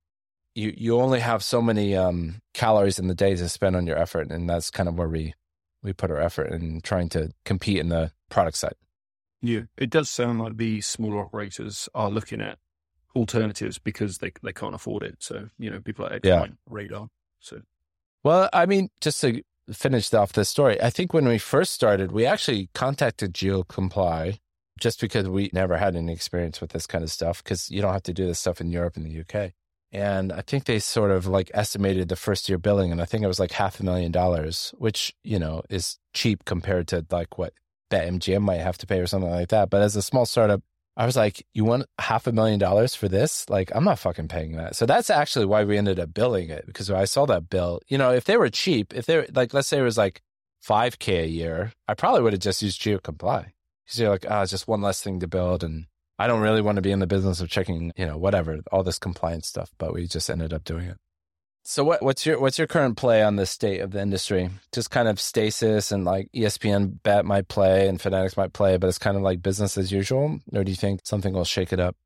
you, 0.54 0.74
you 0.76 1.00
only 1.00 1.20
have 1.20 1.42
so 1.42 1.62
many 1.62 1.96
um, 1.96 2.42
calories 2.52 2.98
in 2.98 3.06
the 3.06 3.14
day 3.14 3.34
to 3.34 3.48
spend 3.48 3.76
on 3.76 3.86
your 3.86 3.96
effort. 3.96 4.30
And 4.30 4.50
that's 4.50 4.70
kind 4.70 4.88
of 4.88 4.98
where 4.98 5.08
we, 5.08 5.34
we 5.82 5.92
put 5.92 6.10
our 6.10 6.20
effort 6.20 6.52
in 6.52 6.80
trying 6.82 7.08
to 7.10 7.32
compete 7.44 7.78
in 7.78 7.88
the 7.88 8.12
product 8.28 8.56
side. 8.56 8.74
Yeah, 9.40 9.62
it 9.76 9.90
does 9.90 10.10
sound 10.10 10.40
like 10.40 10.56
these 10.56 10.86
smaller 10.86 11.20
operators 11.20 11.88
are 11.94 12.10
looking 12.10 12.40
at 12.40 12.58
alternatives 13.14 13.78
because 13.78 14.18
they 14.18 14.32
they 14.42 14.52
can't 14.52 14.74
afford 14.74 15.02
it. 15.02 15.16
So 15.20 15.48
you 15.58 15.70
know, 15.70 15.80
people 15.80 16.08
like 16.10 16.24
yeah. 16.24 16.46
radar. 16.68 17.08
So, 17.40 17.62
well, 18.22 18.48
I 18.52 18.66
mean, 18.66 18.88
just 19.00 19.20
to 19.22 19.42
finish 19.72 20.12
off 20.14 20.32
this 20.32 20.48
story, 20.48 20.80
I 20.80 20.90
think 20.90 21.12
when 21.12 21.26
we 21.26 21.38
first 21.38 21.72
started, 21.72 22.12
we 22.12 22.24
actually 22.26 22.68
contacted 22.74 23.34
GeoComply 23.34 24.38
just 24.80 25.00
because 25.00 25.28
we 25.28 25.50
never 25.52 25.76
had 25.76 25.96
any 25.96 26.12
experience 26.12 26.60
with 26.60 26.70
this 26.70 26.86
kind 26.86 27.04
of 27.04 27.10
stuff 27.10 27.42
because 27.42 27.70
you 27.70 27.82
don't 27.82 27.92
have 27.92 28.02
to 28.04 28.12
do 28.12 28.26
this 28.26 28.38
stuff 28.38 28.60
in 28.60 28.70
Europe 28.70 28.96
and 28.96 29.06
the 29.06 29.20
UK. 29.20 29.52
And 29.92 30.32
I 30.32 30.40
think 30.40 30.64
they 30.64 30.78
sort 30.78 31.10
of 31.10 31.26
like 31.26 31.50
estimated 31.52 32.08
the 32.08 32.16
first 32.16 32.48
year 32.48 32.58
billing, 32.58 32.92
and 32.92 33.02
I 33.02 33.04
think 33.04 33.22
it 33.22 33.28
was 33.28 33.38
like 33.38 33.52
half 33.52 33.78
a 33.78 33.84
million 33.84 34.10
dollars, 34.10 34.72
which, 34.78 35.14
you 35.22 35.38
know, 35.38 35.62
is 35.68 35.98
cheap 36.14 36.46
compared 36.46 36.88
to 36.88 37.04
like 37.10 37.36
what 37.36 37.52
BetMGM 37.90 38.40
might 38.40 38.60
have 38.60 38.78
to 38.78 38.86
pay 38.86 39.00
or 39.00 39.06
something 39.06 39.30
like 39.30 39.50
that. 39.50 39.68
But 39.68 39.82
as 39.82 39.94
a 39.94 40.02
small 40.02 40.24
startup, 40.24 40.62
I 40.96 41.06
was 41.06 41.16
like, 41.16 41.46
you 41.54 41.64
want 41.64 41.86
half 41.98 42.26
a 42.26 42.32
million 42.32 42.58
dollars 42.58 42.94
for 42.94 43.08
this? 43.08 43.48
Like, 43.48 43.72
I'm 43.74 43.84
not 43.84 43.98
fucking 43.98 44.28
paying 44.28 44.56
that. 44.56 44.76
So 44.76 44.84
that's 44.84 45.08
actually 45.08 45.46
why 45.46 45.64
we 45.64 45.78
ended 45.78 45.98
up 45.98 46.12
billing 46.12 46.50
it 46.50 46.66
because 46.66 46.90
I 46.90 47.06
saw 47.06 47.24
that 47.26 47.48
bill. 47.48 47.80
You 47.88 47.96
know, 47.96 48.12
if 48.12 48.24
they 48.24 48.36
were 48.36 48.50
cheap, 48.50 48.92
if 48.94 49.06
they're 49.06 49.26
like, 49.34 49.54
let's 49.54 49.68
say 49.68 49.78
it 49.78 49.82
was 49.82 49.96
like 49.96 50.20
5K 50.66 51.22
a 51.22 51.28
year, 51.28 51.72
I 51.88 51.94
probably 51.94 52.22
would 52.22 52.34
have 52.34 52.40
just 52.40 52.62
used 52.62 52.80
GeoComply. 52.80 53.46
Because 53.84 53.98
you're 53.98 54.10
like, 54.10 54.26
ah, 54.28 54.40
oh, 54.40 54.42
it's 54.42 54.50
just 54.50 54.68
one 54.68 54.82
less 54.82 55.02
thing 55.02 55.20
to 55.20 55.26
build. 55.26 55.64
And 55.64 55.86
I 56.18 56.26
don't 56.26 56.40
really 56.40 56.62
want 56.62 56.76
to 56.76 56.82
be 56.82 56.92
in 56.92 57.00
the 57.00 57.06
business 57.06 57.40
of 57.40 57.48
checking, 57.48 57.92
you 57.96 58.06
know, 58.06 58.18
whatever, 58.18 58.60
all 58.70 58.82
this 58.82 58.98
compliance 58.98 59.48
stuff. 59.48 59.70
But 59.78 59.94
we 59.94 60.06
just 60.06 60.28
ended 60.28 60.52
up 60.52 60.64
doing 60.64 60.86
it. 60.86 60.98
So 61.64 61.84
what, 61.84 62.02
what's 62.02 62.26
your 62.26 62.40
what's 62.40 62.58
your 62.58 62.66
current 62.66 62.96
play 62.96 63.22
on 63.22 63.36
the 63.36 63.46
state 63.46 63.80
of 63.80 63.92
the 63.92 64.00
industry? 64.00 64.50
Just 64.72 64.90
kind 64.90 65.06
of 65.06 65.20
stasis 65.20 65.92
and 65.92 66.04
like 66.04 66.28
ESPN 66.34 67.00
bet 67.02 67.24
might 67.24 67.46
play 67.46 67.88
and 67.88 68.00
Fanatics 68.00 68.36
might 68.36 68.52
play, 68.52 68.76
but 68.76 68.88
it's 68.88 68.98
kind 68.98 69.16
of 69.16 69.22
like 69.22 69.42
business 69.42 69.78
as 69.78 69.92
usual. 69.92 70.40
Or 70.52 70.64
do 70.64 70.70
you 70.70 70.76
think 70.76 71.00
something 71.04 71.32
will 71.32 71.44
shake 71.44 71.72
it 71.72 71.78
up? 71.78 71.96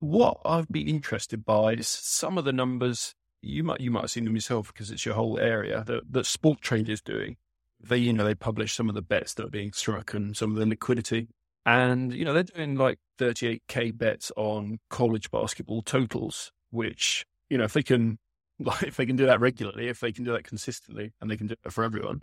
What 0.00 0.40
I've 0.46 0.68
been 0.68 0.88
interested 0.88 1.44
by 1.44 1.74
is 1.74 1.88
some 1.88 2.38
of 2.38 2.46
the 2.46 2.52
numbers 2.52 3.14
you 3.42 3.62
might 3.64 3.80
you 3.80 3.90
might 3.90 4.02
have 4.02 4.10
seen 4.10 4.24
them 4.24 4.34
yourself 4.34 4.68
because 4.68 4.90
it's 4.90 5.04
your 5.04 5.14
whole 5.14 5.38
area 5.38 5.84
that 5.86 6.10
that 6.10 6.24
Sporttrade 6.24 6.88
is 6.88 7.02
doing. 7.02 7.36
They 7.78 7.98
you 7.98 8.14
know 8.14 8.24
they 8.24 8.34
publish 8.34 8.74
some 8.74 8.88
of 8.88 8.94
the 8.94 9.02
bets 9.02 9.34
that 9.34 9.46
are 9.46 9.50
being 9.50 9.72
struck 9.72 10.14
and 10.14 10.34
some 10.34 10.52
of 10.52 10.56
the 10.56 10.64
liquidity, 10.64 11.28
and 11.66 12.14
you 12.14 12.24
know 12.24 12.32
they're 12.32 12.44
doing 12.44 12.76
like 12.76 12.98
38k 13.18 13.96
bets 13.96 14.32
on 14.36 14.78
college 14.88 15.30
basketball 15.30 15.82
totals, 15.82 16.50
which 16.70 17.26
you 17.50 17.58
know 17.58 17.64
if 17.64 17.74
they 17.74 17.82
can 17.82 18.18
like 18.60 18.82
if 18.82 18.96
they 18.96 19.06
can 19.06 19.16
do 19.16 19.26
that 19.26 19.40
regularly, 19.40 19.88
if 19.88 20.00
they 20.00 20.12
can 20.12 20.24
do 20.24 20.32
that 20.32 20.44
consistently, 20.44 21.12
and 21.20 21.30
they 21.30 21.36
can 21.36 21.46
do 21.46 21.54
it 21.64 21.72
for 21.72 21.84
everyone, 21.84 22.22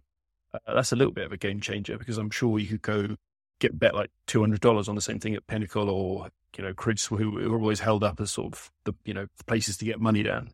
uh, 0.54 0.74
that's 0.74 0.92
a 0.92 0.96
little 0.96 1.14
bit 1.14 1.26
of 1.26 1.32
a 1.32 1.38
game 1.38 1.60
changer 1.60 1.98
because 1.98 2.18
I'm 2.18 2.30
sure 2.30 2.60
you 2.60 2.68
could 2.68 2.82
go 2.82 3.16
get 3.60 3.78
bet 3.78 3.96
like 3.96 4.12
two 4.28 4.42
hundred 4.42 4.62
dollars 4.62 4.88
on 4.88 4.96
the 4.96 5.02
same 5.02 5.20
thing 5.20 5.36
at 5.36 5.48
Pinnacle 5.48 5.90
or 5.90 6.30
you 6.58 6.64
know 6.64 6.74
Crits, 6.74 7.08
who 7.08 7.40
are 7.40 7.60
always 7.60 7.80
held 7.80 8.04
up 8.04 8.20
as 8.20 8.32
sort 8.32 8.54
of 8.54 8.72
the 8.84 8.94
you 9.06 9.14
know 9.14 9.28
places 9.46 9.78
to 9.78 9.86
get 9.86 10.00
money 10.00 10.24
down, 10.24 10.52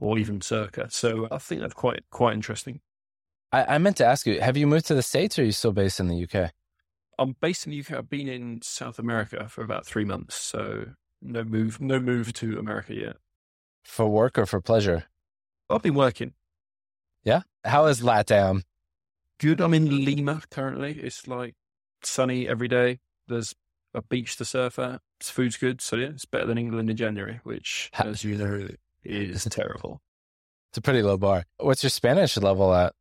or 0.00 0.18
even 0.18 0.40
Circa. 0.40 0.88
So 0.90 1.28
I 1.30 1.38
think 1.38 1.60
that's 1.60 1.74
quite 1.74 2.04
quite 2.10 2.34
interesting. 2.34 2.80
I, 3.52 3.74
I 3.74 3.78
meant 3.78 3.96
to 3.98 4.06
ask 4.06 4.26
you: 4.26 4.40
Have 4.40 4.56
you 4.56 4.66
moved 4.66 4.86
to 4.86 4.94
the 4.94 5.02
states, 5.02 5.38
or 5.38 5.42
are 5.42 5.44
you 5.46 5.52
still 5.52 5.72
based 5.72 6.00
in 6.00 6.08
the 6.08 6.24
UK? 6.24 6.52
I'm 7.18 7.36
based 7.40 7.66
in 7.66 7.72
the 7.72 7.80
UK. 7.80 7.92
I've 7.92 8.10
been 8.10 8.28
in 8.28 8.60
South 8.62 8.98
America 8.98 9.48
for 9.48 9.62
about 9.62 9.86
three 9.86 10.04
months, 10.04 10.34
so 10.34 10.86
no 11.20 11.44
move, 11.44 11.80
no 11.80 12.00
move 12.00 12.32
to 12.34 12.58
America 12.58 12.94
yet. 12.94 13.16
For 13.84 14.08
work 14.08 14.38
or 14.38 14.46
for 14.46 14.60
pleasure? 14.60 15.04
I've 15.70 15.82
been 15.82 15.94
working. 15.94 16.34
Yeah. 17.24 17.42
How 17.64 17.86
is 17.86 18.00
LATAM? 18.00 18.50
Um? 18.50 18.62
Good. 19.38 19.60
I'm 19.60 19.74
in 19.74 20.04
Lima 20.04 20.42
currently. 20.50 20.98
It's 21.00 21.26
like 21.26 21.54
sunny 22.02 22.48
every 22.48 22.68
day. 22.68 23.00
There's 23.28 23.54
a 23.94 24.02
beach 24.02 24.36
to 24.36 24.44
surf 24.44 24.78
at. 24.78 25.00
It's 25.20 25.30
food's 25.30 25.56
good. 25.56 25.80
So 25.80 25.96
yeah, 25.96 26.08
it's 26.08 26.24
better 26.24 26.46
than 26.46 26.58
England 26.58 26.90
in 26.90 26.96
January, 26.96 27.40
which, 27.44 27.90
as 27.94 28.24
you 28.24 28.36
know, 28.36 28.68
is 29.04 29.44
terrible. 29.50 30.00
It's 30.70 30.78
a 30.78 30.82
pretty 30.82 31.02
low 31.02 31.18
bar. 31.18 31.44
What's 31.58 31.82
your 31.82 31.90
Spanish 31.90 32.36
level 32.36 32.74
at? 32.74 32.94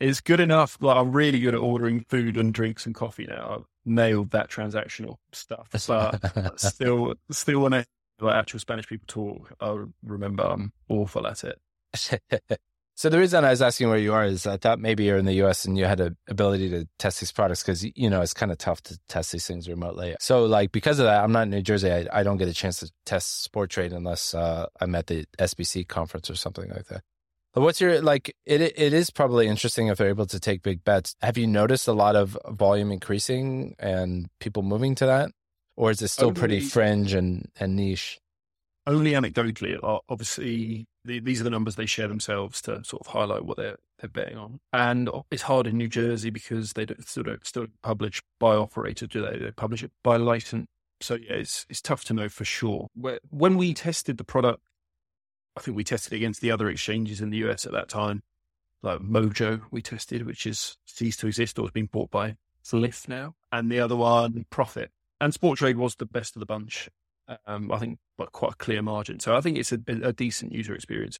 It's 0.00 0.20
good 0.20 0.40
enough. 0.40 0.78
Like 0.80 0.96
I'm 0.96 1.12
really 1.12 1.40
good 1.40 1.54
at 1.54 1.60
ordering 1.60 2.04
food 2.08 2.36
and 2.36 2.52
drinks 2.52 2.86
and 2.86 2.94
coffee 2.94 3.26
now. 3.26 3.56
I've 3.58 3.64
nailed 3.84 4.30
that 4.30 4.50
transactional 4.50 5.16
stuff, 5.32 5.68
but 5.88 6.60
still, 6.60 7.14
still 7.30 7.60
when 7.60 7.74
I 7.74 7.84
like 8.20 8.34
actual 8.34 8.60
Spanish 8.60 8.86
people 8.86 9.06
talk, 9.06 9.52
I 9.60 9.84
remember 10.04 10.44
I'm 10.44 10.72
awful 10.88 11.26
at 11.26 11.44
it. 11.44 11.58
So 12.94 13.08
the 13.08 13.18
reason 13.18 13.44
I 13.44 13.50
was 13.50 13.62
asking 13.62 13.88
where 13.88 13.98
you 13.98 14.12
are 14.12 14.24
is 14.24 14.46
I 14.46 14.56
thought 14.56 14.78
maybe 14.78 15.04
you're 15.04 15.18
in 15.18 15.24
the 15.24 15.42
US 15.44 15.64
and 15.64 15.78
you 15.78 15.84
had 15.84 16.00
an 16.00 16.16
ability 16.28 16.68
to 16.70 16.88
test 16.98 17.20
these 17.20 17.32
products 17.32 17.62
because 17.62 17.84
you 17.84 18.10
know 18.10 18.20
it's 18.20 18.34
kind 18.34 18.52
of 18.52 18.58
tough 18.58 18.82
to 18.82 18.98
test 19.08 19.32
these 19.32 19.46
things 19.46 19.68
remotely. 19.68 20.16
So 20.20 20.44
like 20.44 20.72
because 20.72 20.98
of 20.98 21.06
that, 21.06 21.22
I'm 21.22 21.32
not 21.32 21.44
in 21.44 21.50
New 21.50 21.62
Jersey. 21.62 21.90
I, 21.90 22.06
I 22.12 22.22
don't 22.22 22.36
get 22.36 22.48
a 22.48 22.54
chance 22.54 22.80
to 22.80 22.90
test 23.06 23.50
Sporttrade 23.50 23.92
unless 23.92 24.34
uh, 24.34 24.66
I'm 24.80 24.94
at 24.94 25.06
the 25.06 25.26
SBC 25.38 25.88
conference 25.88 26.30
or 26.30 26.34
something 26.34 26.68
like 26.68 26.86
that. 26.86 27.02
But 27.54 27.62
what's 27.62 27.80
your 27.80 28.00
like? 28.02 28.34
It 28.46 28.60
it 28.60 28.92
is 28.92 29.10
probably 29.10 29.48
interesting 29.48 29.88
if 29.88 29.98
they're 29.98 30.08
able 30.08 30.26
to 30.26 30.38
take 30.38 30.62
big 30.62 30.84
bets. 30.84 31.16
Have 31.22 31.38
you 31.38 31.46
noticed 31.46 31.88
a 31.88 31.92
lot 31.92 32.14
of 32.14 32.36
volume 32.50 32.92
increasing 32.92 33.74
and 33.78 34.28
people 34.38 34.62
moving 34.62 34.94
to 34.96 35.06
that, 35.06 35.30
or 35.76 35.90
is 35.90 36.02
it 36.02 36.08
still 36.08 36.28
only, 36.28 36.38
pretty 36.38 36.60
fringe 36.60 37.14
and 37.14 37.48
and 37.58 37.74
niche? 37.74 38.20
Only 38.86 39.12
anecdotally. 39.12 39.78
Obviously, 40.08 40.86
the, 41.08 41.20
these 41.20 41.40
are 41.40 41.44
the 41.44 41.50
numbers 41.50 41.76
they 41.76 41.86
share 41.86 42.08
themselves 42.08 42.62
to 42.62 42.84
sort 42.84 43.00
of 43.00 43.08
highlight 43.08 43.44
what 43.44 43.56
they're 43.56 43.78
they're 43.98 44.08
betting 44.08 44.38
on. 44.38 44.60
And 44.72 45.10
it's 45.30 45.42
hard 45.42 45.66
in 45.66 45.76
New 45.76 45.88
Jersey 45.88 46.30
because 46.30 46.74
they 46.74 46.84
don't, 46.86 47.04
still 47.06 47.24
don't 47.24 47.44
still 47.46 47.66
publish 47.82 48.22
by 48.38 48.54
operator, 48.54 49.06
do 49.06 49.22
they? 49.22 49.38
They 49.38 49.50
publish 49.50 49.82
it 49.82 49.90
by 50.04 50.16
license. 50.16 50.66
So 51.00 51.14
yeah, 51.14 51.34
it's 51.34 51.66
it's 51.68 51.82
tough 51.82 52.04
to 52.04 52.14
know 52.14 52.28
for 52.28 52.44
sure. 52.44 52.88
When 53.30 53.56
we 53.56 53.74
tested 53.74 54.18
the 54.18 54.24
product 54.24 54.60
I 55.58 55.60
think 55.60 55.76
we 55.76 55.82
tested 55.82 56.12
against 56.12 56.40
the 56.40 56.52
other 56.52 56.68
exchanges 56.68 57.20
in 57.20 57.30
the 57.30 57.38
US 57.38 57.66
at 57.66 57.72
that 57.72 57.88
time, 57.88 58.22
like 58.80 59.00
Mojo, 59.00 59.62
we 59.72 59.82
tested, 59.82 60.24
which 60.24 60.46
is 60.46 60.76
ceased 60.86 61.18
to 61.20 61.26
exist 61.26 61.58
or 61.58 61.62
has 61.62 61.72
been 61.72 61.86
bought 61.86 62.12
by 62.12 62.36
Fliff 62.62 63.08
now, 63.08 63.34
and 63.50 63.68
the 63.68 63.80
other 63.80 63.96
one, 63.96 64.46
Prophet. 64.50 64.92
And 65.20 65.32
Sporttrade 65.32 65.74
was 65.74 65.96
the 65.96 66.06
best 66.06 66.36
of 66.36 66.40
the 66.40 66.46
bunch. 66.46 66.88
Um, 67.44 67.72
I 67.72 67.78
think 67.78 67.98
by 68.18 68.26
quite 68.26 68.52
a 68.52 68.56
clear 68.56 68.82
margin. 68.82 69.20
So 69.20 69.34
I 69.34 69.40
think 69.40 69.56
it's 69.56 69.72
a, 69.72 69.80
a 70.02 70.12
decent 70.12 70.52
user 70.52 70.74
experience. 70.74 71.18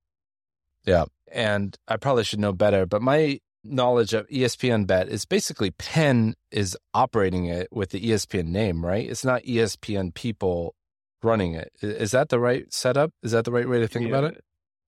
Yeah, 0.84 1.04
and 1.32 1.76
I 1.86 1.96
probably 1.96 2.24
should 2.24 2.40
know 2.40 2.52
better, 2.52 2.84
but 2.84 3.00
my 3.00 3.40
knowledge 3.64 4.14
of 4.14 4.26
ESPN 4.28 4.86
Bet 4.86 5.08
is 5.08 5.24
basically 5.24 5.70
Penn 5.72 6.34
is 6.50 6.76
operating 6.94 7.46
it 7.46 7.68
with 7.70 7.90
the 7.90 8.00
ESPN 8.00 8.46
name, 8.46 8.84
right? 8.84 9.08
It's 9.08 9.24
not 9.24 9.42
ESPN 9.42 10.14
people 10.14 10.74
running 11.22 11.54
it. 11.54 11.72
Is 11.82 12.12
that 12.12 12.28
the 12.28 12.38
right 12.38 12.72
setup? 12.72 13.12
Is 13.22 13.32
that 13.32 13.44
the 13.44 13.52
right 13.52 13.68
way 13.68 13.80
to 13.80 13.88
think 13.88 14.08
yeah. 14.08 14.16
about 14.16 14.32
it? 14.32 14.44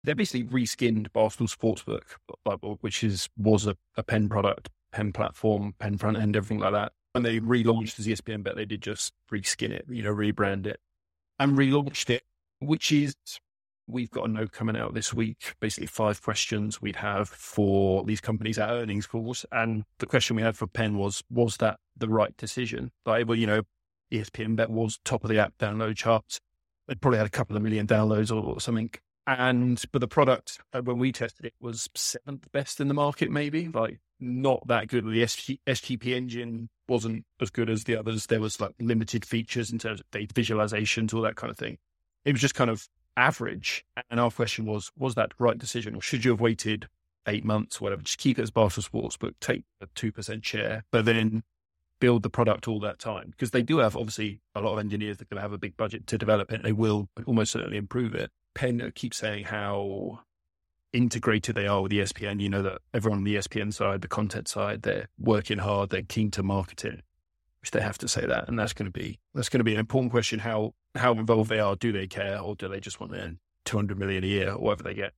They're 0.04 0.14
basically 0.14 0.44
reskinned 0.44 1.08
Barstool 1.10 1.48
Sportsbook, 1.48 2.80
which 2.80 3.04
is 3.04 3.28
was 3.36 3.66
a, 3.66 3.76
a 3.96 4.02
Penn 4.02 4.28
product, 4.28 4.68
Penn 4.92 5.12
platform, 5.12 5.74
Penn 5.78 5.96
front 5.96 6.16
end, 6.16 6.36
everything 6.36 6.58
like 6.58 6.72
that. 6.72 6.92
When 7.12 7.22
they 7.22 7.40
relaunched 7.40 7.98
as 7.98 8.06
ESPN 8.06 8.42
Bet, 8.42 8.56
they 8.56 8.64
did 8.64 8.82
just 8.82 9.12
reskin 9.30 9.70
it, 9.70 9.84
you 9.88 10.02
know, 10.02 10.14
rebrand 10.14 10.66
it, 10.66 10.80
and 11.42 11.58
relaunched 11.58 12.10
it, 12.10 12.22
which 12.60 12.92
is 12.92 13.14
we've 13.88 14.10
got 14.10 14.28
a 14.28 14.32
note 14.32 14.52
coming 14.52 14.76
out 14.76 14.94
this 14.94 15.12
week, 15.12 15.54
basically 15.60 15.88
five 15.88 16.22
questions 16.22 16.80
we'd 16.80 16.96
have 16.96 17.28
for 17.28 18.04
these 18.04 18.20
companies 18.20 18.58
at 18.58 18.70
earnings 18.70 19.06
calls. 19.06 19.44
And 19.50 19.84
the 19.98 20.06
question 20.06 20.36
we 20.36 20.42
had 20.42 20.56
for 20.56 20.66
Penn 20.66 20.96
was, 20.96 21.22
was 21.30 21.56
that 21.58 21.78
the 21.96 22.08
right 22.08 22.36
decision? 22.36 22.92
Like, 23.04 23.26
well, 23.26 23.36
you 23.36 23.46
know, 23.46 23.62
ESPN 24.12 24.56
Bet 24.56 24.70
was 24.70 24.98
top 25.04 25.24
of 25.24 25.30
the 25.30 25.38
app 25.38 25.54
download 25.58 25.96
charts. 25.96 26.40
It 26.88 27.00
probably 27.00 27.18
had 27.18 27.26
a 27.26 27.30
couple 27.30 27.56
of 27.56 27.62
million 27.62 27.86
downloads 27.86 28.30
or, 28.34 28.60
something. 28.60 28.90
And 29.26 29.80
but 29.92 30.00
the 30.00 30.08
product 30.08 30.58
uh, 30.72 30.82
when 30.82 30.98
we 30.98 31.12
tested 31.12 31.46
it 31.46 31.54
was 31.60 31.88
seventh 31.94 32.50
best 32.52 32.80
in 32.80 32.88
the 32.88 32.94
market, 32.94 33.30
maybe 33.30 33.68
like 33.68 34.00
not 34.18 34.66
that 34.68 34.88
good. 34.88 35.04
The 35.04 35.22
SGP 35.22 36.06
engine 36.06 36.68
wasn't 36.88 37.24
as 37.40 37.50
good 37.50 37.70
as 37.70 37.84
the 37.84 37.96
others. 37.96 38.26
There 38.26 38.40
was 38.40 38.60
like 38.60 38.74
limited 38.80 39.24
features 39.24 39.70
in 39.70 39.78
terms 39.78 40.00
of 40.00 40.10
data 40.10 40.34
visualizations, 40.34 41.14
all 41.14 41.22
that 41.22 41.36
kind 41.36 41.50
of 41.50 41.58
thing. 41.58 41.78
It 42.24 42.32
was 42.32 42.40
just 42.40 42.54
kind 42.54 42.70
of 42.70 42.88
average. 43.16 43.84
And 44.10 44.18
our 44.18 44.30
question 44.30 44.66
was, 44.66 44.90
was 44.96 45.14
that 45.14 45.30
the 45.30 45.44
right 45.44 45.58
decision, 45.58 45.94
or 45.94 46.00
should 46.00 46.24
you 46.24 46.30
have 46.32 46.40
waited 46.40 46.88
eight 47.26 47.44
months, 47.44 47.80
whatever? 47.80 48.02
Just 48.02 48.18
keep 48.18 48.38
it 48.38 48.42
as 48.42 48.50
Barstool 48.50 48.82
Sports, 48.82 49.16
but 49.16 49.40
take 49.40 49.64
a 49.80 49.86
two 49.94 50.10
percent 50.10 50.44
share, 50.44 50.84
but 50.90 51.04
then 51.04 51.42
build 52.00 52.24
the 52.24 52.30
product 52.30 52.66
all 52.66 52.80
that 52.80 52.98
time 52.98 53.30
because 53.30 53.52
they 53.52 53.62
do 53.62 53.78
have 53.78 53.96
obviously 53.96 54.40
a 54.56 54.60
lot 54.60 54.72
of 54.72 54.80
engineers 54.80 55.18
that 55.18 55.30
to 55.30 55.40
have 55.40 55.52
a 55.52 55.58
big 55.58 55.76
budget 55.76 56.04
to 56.08 56.18
develop 56.18 56.52
it. 56.52 56.60
They 56.64 56.72
will 56.72 57.08
almost 57.26 57.52
certainly 57.52 57.76
improve 57.76 58.12
it. 58.14 58.28
Penn 58.54 58.92
keeps 58.94 59.16
saying 59.16 59.44
how 59.44 60.20
integrated 60.92 61.54
they 61.54 61.66
are 61.66 61.82
with 61.82 61.92
ESPN. 61.92 62.40
You 62.40 62.48
know 62.48 62.62
that 62.62 62.78
everyone 62.92 63.18
on 63.18 63.24
the 63.24 63.36
ESPN 63.36 63.72
side, 63.72 64.02
the 64.02 64.08
content 64.08 64.48
side, 64.48 64.82
they're 64.82 65.08
working 65.18 65.58
hard. 65.58 65.90
They're 65.90 66.02
keen 66.02 66.30
to 66.32 66.42
market 66.42 66.84
it, 66.84 67.02
which 67.60 67.70
they 67.70 67.80
have 67.80 67.98
to 67.98 68.08
say 68.08 68.26
that, 68.26 68.48
and 68.48 68.58
that's 68.58 68.72
going 68.72 68.90
to 68.90 68.98
be 68.98 69.18
that's 69.34 69.48
going 69.48 69.60
to 69.60 69.64
be 69.64 69.74
an 69.74 69.80
important 69.80 70.12
question. 70.12 70.40
How 70.40 70.74
how 70.94 71.12
involved 71.12 71.50
they 71.50 71.60
are? 71.60 71.76
Do 71.76 71.92
they 71.92 72.06
care, 72.06 72.38
or 72.38 72.54
do 72.54 72.68
they 72.68 72.80
just 72.80 73.00
want 73.00 73.12
their 73.12 73.34
two 73.64 73.76
hundred 73.76 73.98
million 73.98 74.24
a 74.24 74.28
year 74.28 74.52
or 74.52 74.58
whatever 74.58 74.82
they 74.82 74.94
get? 74.94 75.12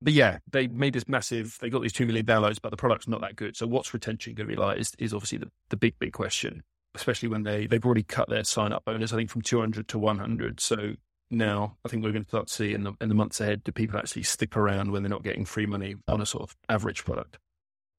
but 0.00 0.12
yeah, 0.12 0.38
they 0.50 0.68
made 0.68 0.92
this 0.92 1.08
massive. 1.08 1.58
They 1.60 1.70
got 1.70 1.82
these 1.82 1.92
two 1.92 2.06
million 2.06 2.24
downloads, 2.24 2.58
but 2.62 2.70
the 2.70 2.76
product's 2.76 3.08
not 3.08 3.20
that 3.22 3.36
good. 3.36 3.56
So 3.56 3.66
what's 3.66 3.92
retention 3.92 4.34
going 4.34 4.48
to 4.48 4.54
be 4.54 4.60
like? 4.60 4.78
Is, 4.78 4.92
is 4.98 5.12
obviously 5.12 5.38
the, 5.38 5.50
the 5.70 5.76
big 5.76 5.98
big 5.98 6.12
question. 6.12 6.62
Especially 6.94 7.28
when 7.28 7.42
they 7.42 7.66
they've 7.66 7.84
already 7.84 8.02
cut 8.02 8.28
their 8.28 8.44
sign 8.44 8.72
up 8.72 8.84
bonus, 8.84 9.12
I 9.12 9.16
think 9.16 9.30
from 9.30 9.42
two 9.42 9.60
hundred 9.60 9.88
to 9.88 9.98
one 9.98 10.18
hundred. 10.18 10.60
So 10.60 10.94
now 11.30 11.76
I 11.84 11.88
think 11.88 12.04
we're 12.04 12.12
going 12.12 12.24
to 12.24 12.28
start 12.28 12.48
to 12.48 12.52
see 12.52 12.74
in 12.74 12.84
the 12.84 12.92
in 13.00 13.08
the 13.08 13.14
months 13.14 13.40
ahead, 13.40 13.64
do 13.64 13.72
people 13.72 13.98
actually 13.98 14.22
stick 14.22 14.56
around 14.56 14.92
when 14.92 15.02
they're 15.02 15.10
not 15.10 15.24
getting 15.24 15.44
free 15.44 15.66
money 15.66 15.96
oh. 16.06 16.14
on 16.14 16.20
a 16.20 16.26
sort 16.26 16.42
of 16.42 16.56
average 16.68 17.04
product? 17.04 17.38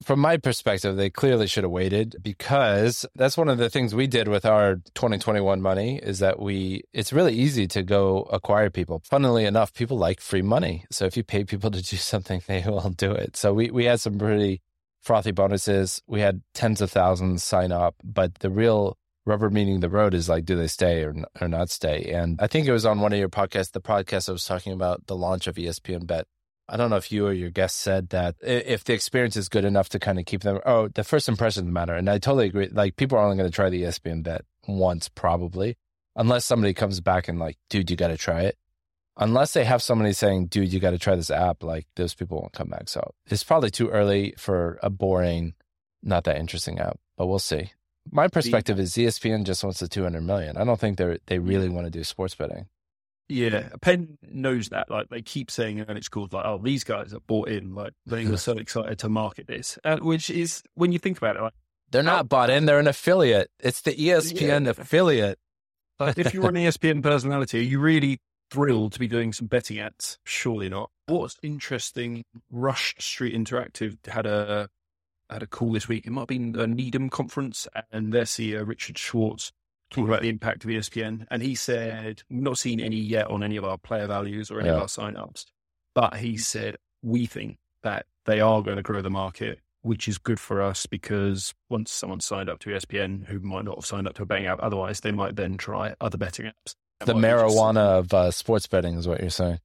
from 0.02 0.18
my 0.18 0.36
perspective, 0.38 0.96
they 0.96 1.10
clearly 1.10 1.46
should 1.46 1.64
have 1.64 1.70
waited 1.70 2.16
because 2.22 3.04
that's 3.14 3.36
one 3.36 3.48
of 3.48 3.58
the 3.58 3.68
things 3.68 3.94
we 3.94 4.06
did 4.06 4.28
with 4.28 4.46
our 4.46 4.76
2021 4.94 5.60
money 5.60 6.00
is 6.02 6.20
that 6.20 6.40
we, 6.40 6.82
it's 6.92 7.12
really 7.12 7.34
easy 7.34 7.66
to 7.66 7.82
go 7.82 8.22
acquire 8.32 8.70
people. 8.70 9.02
Funnily 9.04 9.44
enough, 9.44 9.74
people 9.74 9.98
like 9.98 10.20
free 10.20 10.42
money. 10.42 10.84
So 10.90 11.04
if 11.04 11.16
you 11.16 11.22
pay 11.22 11.44
people 11.44 11.70
to 11.70 11.82
do 11.82 11.96
something, 11.96 12.42
they 12.46 12.64
will 12.66 12.90
do 12.90 13.12
it. 13.12 13.36
So 13.36 13.52
we, 13.52 13.70
we 13.70 13.84
had 13.84 14.00
some 14.00 14.18
pretty 14.18 14.62
frothy 15.02 15.32
bonuses. 15.32 16.00
We 16.06 16.20
had 16.20 16.42
tens 16.54 16.80
of 16.80 16.90
thousands 16.90 17.42
sign 17.44 17.70
up, 17.70 17.94
but 18.02 18.36
the 18.36 18.50
real 18.50 18.96
rubber 19.26 19.50
meeting 19.50 19.80
the 19.80 19.90
road 19.90 20.14
is 20.14 20.28
like, 20.28 20.44
do 20.44 20.56
they 20.56 20.66
stay 20.66 21.02
or, 21.04 21.14
or 21.40 21.48
not 21.48 21.70
stay? 21.70 22.12
And 22.12 22.40
I 22.40 22.46
think 22.46 22.66
it 22.66 22.72
was 22.72 22.86
on 22.86 23.00
one 23.00 23.12
of 23.12 23.18
your 23.18 23.28
podcasts, 23.28 23.72
the 23.72 23.80
podcast 23.80 24.28
I 24.28 24.32
was 24.32 24.44
talking 24.44 24.72
about 24.72 25.06
the 25.06 25.16
launch 25.16 25.46
of 25.46 25.56
ESPN 25.56 26.06
Bet 26.06 26.26
I 26.72 26.76
don't 26.76 26.88
know 26.88 26.96
if 26.96 27.10
you 27.10 27.26
or 27.26 27.32
your 27.32 27.50
guest 27.50 27.78
said 27.78 28.10
that 28.10 28.36
if 28.40 28.84
the 28.84 28.92
experience 28.92 29.36
is 29.36 29.48
good 29.48 29.64
enough 29.64 29.88
to 29.88 29.98
kind 29.98 30.20
of 30.20 30.24
keep 30.24 30.42
them, 30.42 30.60
oh, 30.64 30.86
the 30.86 31.02
first 31.02 31.28
impressions 31.28 31.68
matter. 31.68 31.94
And 31.94 32.08
I 32.08 32.18
totally 32.18 32.46
agree. 32.46 32.68
Like 32.70 32.94
people 32.94 33.18
are 33.18 33.24
only 33.24 33.36
going 33.36 33.50
to 33.50 33.54
try 33.54 33.70
the 33.70 33.82
ESPN 33.82 34.22
bet 34.22 34.44
once, 34.68 35.08
probably, 35.08 35.76
unless 36.14 36.44
somebody 36.44 36.72
comes 36.72 37.00
back 37.00 37.26
and 37.26 37.40
like, 37.40 37.58
dude, 37.70 37.90
you 37.90 37.96
got 37.96 38.08
to 38.08 38.16
try 38.16 38.42
it. 38.42 38.56
Unless 39.16 39.52
they 39.52 39.64
have 39.64 39.82
somebody 39.82 40.12
saying, 40.12 40.46
dude, 40.46 40.72
you 40.72 40.78
got 40.78 40.92
to 40.92 40.98
try 40.98 41.16
this 41.16 41.30
app, 41.30 41.64
like 41.64 41.88
those 41.96 42.14
people 42.14 42.38
won't 42.38 42.52
come 42.52 42.68
back. 42.68 42.88
So 42.88 43.14
it's 43.26 43.42
probably 43.42 43.72
too 43.72 43.88
early 43.88 44.34
for 44.38 44.78
a 44.80 44.90
boring, 44.90 45.54
not 46.04 46.22
that 46.24 46.38
interesting 46.38 46.78
app, 46.78 47.00
but 47.18 47.26
we'll 47.26 47.40
see. 47.40 47.72
My 48.10 48.28
perspective 48.28 48.80
is 48.80 48.94
ESPN 48.94 49.44
just 49.44 49.62
wants 49.62 49.80
the 49.80 49.88
200 49.88 50.22
million. 50.22 50.56
I 50.56 50.64
don't 50.64 50.80
think 50.80 50.98
they 50.98 51.18
they 51.26 51.38
really 51.38 51.68
want 51.68 51.86
to 51.86 51.90
do 51.90 52.04
sports 52.04 52.34
betting. 52.34 52.66
Yeah, 53.28 53.68
Penn 53.80 54.18
knows 54.28 54.70
that. 54.70 54.90
Like 54.90 55.08
they 55.08 55.22
keep 55.22 55.50
saying, 55.50 55.80
and 55.80 55.96
it's 55.96 56.08
called 56.08 56.32
like, 56.32 56.44
oh, 56.44 56.58
these 56.58 56.82
guys 56.82 57.14
are 57.14 57.20
bought 57.20 57.48
in. 57.48 57.74
Like 57.74 57.92
they 58.04 58.26
were 58.26 58.36
so 58.38 58.52
excited 58.52 58.98
to 59.00 59.08
market 59.08 59.46
this, 59.46 59.78
uh, 59.84 59.98
which 59.98 60.30
is 60.30 60.62
when 60.74 60.90
you 60.92 60.98
think 60.98 61.18
about 61.18 61.36
it, 61.36 61.42
like 61.42 61.52
they're 61.90 62.02
not 62.02 62.28
bought 62.28 62.50
in; 62.50 62.66
they're 62.66 62.80
an 62.80 62.88
affiliate. 62.88 63.50
It's 63.60 63.82
the 63.82 63.94
ESPN 63.94 64.64
yeah. 64.64 64.70
affiliate. 64.70 65.38
But 65.98 66.18
if 66.18 66.34
you're 66.34 66.48
an 66.48 66.54
ESPN 66.54 67.02
personality, 67.02 67.58
are 67.58 67.62
you 67.62 67.78
really 67.78 68.18
thrilled 68.50 68.92
to 68.94 68.98
be 68.98 69.06
doing 69.06 69.32
some 69.32 69.46
betting 69.46 69.78
ads? 69.78 70.18
Surely 70.24 70.68
not. 70.68 70.90
What's 71.06 71.36
interesting? 71.42 72.24
Rush 72.50 72.94
Street 72.98 73.34
Interactive 73.34 74.04
had 74.06 74.26
a 74.26 74.70
had 75.32 75.42
a 75.42 75.46
call 75.46 75.72
this 75.72 75.88
week. 75.88 76.06
It 76.06 76.10
might 76.10 76.22
have 76.22 76.28
been 76.28 76.56
a 76.58 76.66
Needham 76.66 77.10
conference, 77.10 77.68
and 77.92 78.12
their 78.12 78.24
CEO 78.24 78.66
Richard 78.66 78.98
Schwartz 78.98 79.52
talking 79.90 80.08
about 80.08 80.22
the 80.22 80.28
impact 80.28 80.64
of 80.64 80.70
ESPN, 80.70 81.26
and 81.30 81.42
he 81.42 81.54
said, 81.54 82.22
We've 82.30 82.42
not 82.42 82.58
seen 82.58 82.80
any 82.80 82.96
yet 82.96 83.28
on 83.28 83.42
any 83.42 83.56
of 83.56 83.64
our 83.64 83.78
player 83.78 84.06
values 84.06 84.50
or 84.50 84.60
any 84.60 84.68
yeah. 84.68 84.76
of 84.76 84.82
our 84.82 84.86
signups, 84.86 85.46
but 85.94 86.16
he 86.16 86.36
said, 86.36 86.76
We 87.02 87.26
think 87.26 87.58
that 87.82 88.06
they 88.24 88.40
are 88.40 88.62
going 88.62 88.76
to 88.76 88.82
grow 88.82 89.02
the 89.02 89.10
market, 89.10 89.60
which 89.82 90.06
is 90.08 90.18
good 90.18 90.38
for 90.38 90.62
us 90.62 90.86
because 90.86 91.54
once 91.68 91.90
someone 91.90 92.20
signed 92.20 92.48
up 92.48 92.60
to 92.60 92.70
ESPN 92.70 93.26
who 93.26 93.40
might 93.40 93.64
not 93.64 93.76
have 93.76 93.86
signed 93.86 94.06
up 94.06 94.14
to 94.14 94.22
a 94.22 94.26
betting 94.26 94.46
app 94.46 94.60
otherwise, 94.62 95.00
they 95.00 95.12
might 95.12 95.36
then 95.36 95.56
try 95.56 95.94
other 96.00 96.18
betting 96.18 96.46
apps. 96.46 96.74
The 97.04 97.14
marijuana 97.14 98.04
just, 98.04 98.12
of 98.12 98.14
uh, 98.14 98.30
sports 98.30 98.66
betting 98.66 98.94
is 98.94 99.08
what 99.08 99.20
you're 99.20 99.30
saying. 99.30 99.58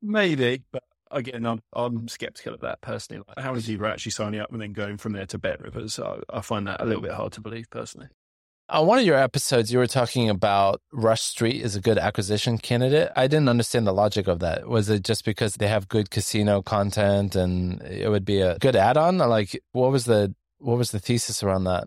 Maybe, 0.00 0.62
but 0.72 0.82
again, 1.12 1.46
I'm 1.46 1.60
I'm 1.72 2.08
skeptical 2.08 2.54
of 2.54 2.60
that 2.60 2.80
personally. 2.80 3.22
Like, 3.28 3.44
how 3.44 3.54
is 3.54 3.68
you 3.68 3.84
actually 3.86 4.12
signing 4.12 4.40
up 4.40 4.52
and 4.52 4.60
then 4.60 4.72
going 4.72 4.96
from 4.96 5.12
there 5.12 5.26
to 5.26 5.38
BetRivers? 5.38 6.02
I, 6.02 6.38
I 6.38 6.40
find 6.40 6.66
that 6.66 6.80
a 6.80 6.84
little 6.84 7.02
bit 7.02 7.12
hard 7.12 7.32
to 7.34 7.40
believe 7.40 7.70
personally. 7.70 8.08
On 8.68 8.86
one 8.86 8.98
of 8.98 9.04
your 9.04 9.16
episodes, 9.16 9.72
you 9.72 9.78
were 9.78 9.86
talking 9.86 10.30
about 10.30 10.80
Rush 10.92 11.20
Street 11.20 11.60
is 11.60 11.76
a 11.76 11.80
good 11.80 11.98
acquisition 11.98 12.56
candidate. 12.56 13.10
I 13.14 13.26
didn't 13.26 13.48
understand 13.48 13.86
the 13.86 13.92
logic 13.92 14.28
of 14.28 14.38
that. 14.38 14.66
Was 14.66 14.88
it 14.88 15.04
just 15.04 15.24
because 15.24 15.56
they 15.56 15.68
have 15.68 15.88
good 15.88 16.10
casino 16.10 16.62
content 16.62 17.36
and 17.36 17.82
it 17.82 18.08
would 18.08 18.24
be 18.24 18.40
a 18.40 18.58
good 18.58 18.76
add-on? 18.76 19.18
Like, 19.18 19.60
what 19.72 19.90
was 19.90 20.06
the 20.06 20.34
what 20.58 20.78
was 20.78 20.92
the 20.92 21.00
thesis 21.00 21.42
around 21.42 21.64
that? 21.64 21.84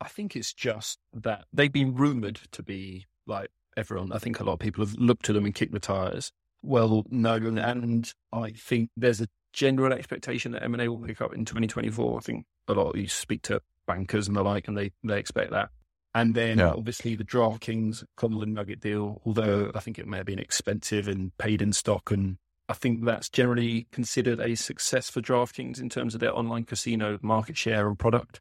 I 0.00 0.08
think 0.08 0.34
it's 0.34 0.52
just 0.52 0.98
that 1.12 1.44
they've 1.52 1.72
been 1.72 1.94
rumored 1.94 2.40
to 2.52 2.62
be 2.62 3.06
like 3.26 3.50
everyone. 3.76 4.12
I 4.12 4.18
think 4.18 4.40
a 4.40 4.44
lot 4.44 4.54
of 4.54 4.58
people 4.58 4.84
have 4.84 4.94
looked 4.94 5.24
to 5.26 5.32
them 5.32 5.44
and 5.44 5.54
kicked 5.54 5.72
the 5.72 5.80
tires. 5.80 6.32
Well 6.62 7.04
known, 7.10 7.58
and 7.58 8.12
I 8.32 8.50
think 8.50 8.90
there's 8.96 9.20
a 9.20 9.28
general 9.52 9.92
expectation 9.92 10.52
that 10.52 10.62
M&A 10.64 10.88
will 10.88 10.98
pick 10.98 11.20
up 11.20 11.34
in 11.34 11.44
2024. 11.44 12.18
I 12.18 12.20
think 12.20 12.46
a 12.68 12.74
lot 12.74 12.90
of 12.90 12.96
you 12.96 13.08
speak 13.08 13.42
to 13.42 13.60
bankers 13.86 14.28
and 14.28 14.36
the 14.36 14.42
like, 14.42 14.68
and 14.68 14.76
they, 14.76 14.92
they 15.02 15.18
expect 15.18 15.50
that. 15.50 15.70
And 16.14 16.34
then 16.34 16.58
yeah. 16.58 16.70
obviously 16.70 17.14
the 17.14 17.24
DraftKings 17.24 18.04
Golden 18.16 18.54
Nugget 18.54 18.80
deal, 18.80 19.20
although 19.24 19.70
I 19.74 19.80
think 19.80 19.98
it 19.98 20.06
may 20.06 20.18
have 20.18 20.26
been 20.26 20.38
expensive 20.38 21.06
and 21.06 21.36
paid 21.38 21.62
in 21.62 21.72
stock. 21.72 22.10
And 22.10 22.38
I 22.68 22.72
think 22.72 23.04
that's 23.04 23.28
generally 23.28 23.86
considered 23.92 24.40
a 24.40 24.54
success 24.54 25.10
for 25.10 25.20
DraftKings 25.20 25.80
in 25.80 25.88
terms 25.88 26.14
of 26.14 26.20
their 26.20 26.36
online 26.36 26.64
casino 26.64 27.18
market 27.22 27.56
share 27.56 27.88
and 27.88 27.98
product. 27.98 28.40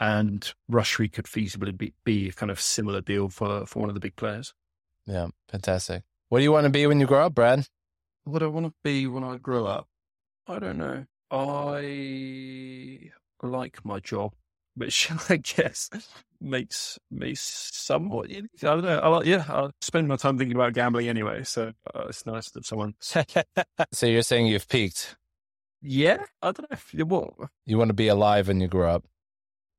And 0.00 0.52
Rush 0.68 0.96
could 0.96 1.24
feasibly 1.24 1.76
be, 1.76 1.92
be 2.04 2.28
a 2.28 2.32
kind 2.32 2.50
of 2.50 2.60
similar 2.60 3.00
deal 3.00 3.28
for, 3.28 3.66
for 3.66 3.80
one 3.80 3.88
of 3.90 3.94
the 3.94 4.00
big 4.00 4.16
players. 4.16 4.54
Yeah, 5.06 5.28
fantastic. 5.48 6.04
What 6.28 6.38
do 6.38 6.44
you 6.44 6.52
want 6.52 6.64
to 6.64 6.70
be 6.70 6.86
when 6.86 7.00
you 7.00 7.06
grow 7.06 7.26
up, 7.26 7.34
Brad? 7.34 7.66
What 8.24 8.40
do 8.40 8.46
I 8.46 8.48
want 8.48 8.66
to 8.66 8.74
be 8.84 9.06
when 9.06 9.24
I 9.24 9.36
grow 9.36 9.66
up? 9.66 9.88
I 10.46 10.58
don't 10.58 10.78
know. 10.78 11.06
I 11.30 13.10
like 13.42 13.84
my 13.84 14.00
job 14.00 14.34
which 14.78 15.10
I 15.28 15.36
guess 15.36 15.90
makes 16.40 16.98
me 17.10 17.34
somewhat. 17.34 18.30
I 18.30 18.42
don't 18.62 18.84
know. 18.84 18.98
I 18.98 19.08
like, 19.08 19.26
yeah, 19.26 19.44
I 19.48 19.70
spend 19.80 20.08
my 20.08 20.16
time 20.16 20.38
thinking 20.38 20.56
about 20.56 20.72
gambling 20.72 21.08
anyway, 21.08 21.44
so 21.44 21.72
uh, 21.94 22.06
it's 22.08 22.24
nice 22.24 22.50
that 22.50 22.64
someone. 22.64 22.94
so 23.00 24.06
you're 24.06 24.22
saying 24.22 24.46
you've 24.46 24.68
peaked? 24.68 25.16
Yeah, 25.82 26.24
I 26.42 26.52
don't 26.52 26.70
know. 26.70 26.76
If, 26.76 26.94
what 27.06 27.34
you 27.66 27.78
want 27.78 27.88
to 27.88 27.94
be 27.94 28.08
alive 28.08 28.48
when 28.48 28.60
you 28.60 28.68
grow 28.68 28.90
up? 28.90 29.04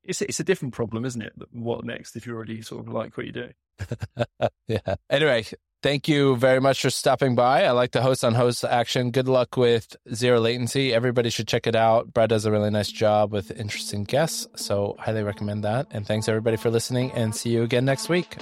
It's 0.04 0.22
it's 0.22 0.40
a 0.40 0.44
different 0.44 0.74
problem, 0.74 1.06
isn't 1.06 1.22
it? 1.22 1.34
What 1.52 1.84
next 1.86 2.16
if 2.16 2.26
you 2.26 2.36
already 2.36 2.62
sort 2.62 2.88
of 2.88 2.94
like 2.94 3.18
what 3.18 3.26
you 3.26 3.32
do? 3.32 3.50
yeah. 4.68 4.96
Anyway, 5.10 5.46
Thank 5.82 6.10
you 6.10 6.36
very 6.36 6.60
much 6.60 6.82
for 6.82 6.90
stopping 6.90 7.36
by. 7.36 7.64
I 7.64 7.72
like 7.72 7.92
the 7.92 8.02
host 8.02 8.26
on 8.26 8.34
host 8.34 8.66
action. 8.66 9.12
Good 9.12 9.30
luck 9.30 9.56
with 9.56 9.96
zero 10.14 10.42
latency. 10.42 10.94
Everybody 10.94 11.30
should 11.30 11.48
check 11.48 11.68
it 11.68 11.76
out. 11.76 12.14
Brad 12.14 12.30
does 12.30 12.46
a 12.46 12.52
really 12.52 12.70
nice 12.70 12.92
job 12.92 13.32
with 13.32 13.50
interesting 13.58 14.04
guests. 14.04 14.46
So, 14.62 14.98
highly 15.00 15.24
recommend 15.24 15.64
that. 15.64 15.88
And 15.92 16.06
thanks 16.06 16.28
everybody 16.28 16.58
for 16.58 16.70
listening 16.70 17.14
and 17.14 17.34
see 17.34 17.52
you 17.52 17.64
again 17.64 17.86
next 17.86 18.10
week. 18.10 18.36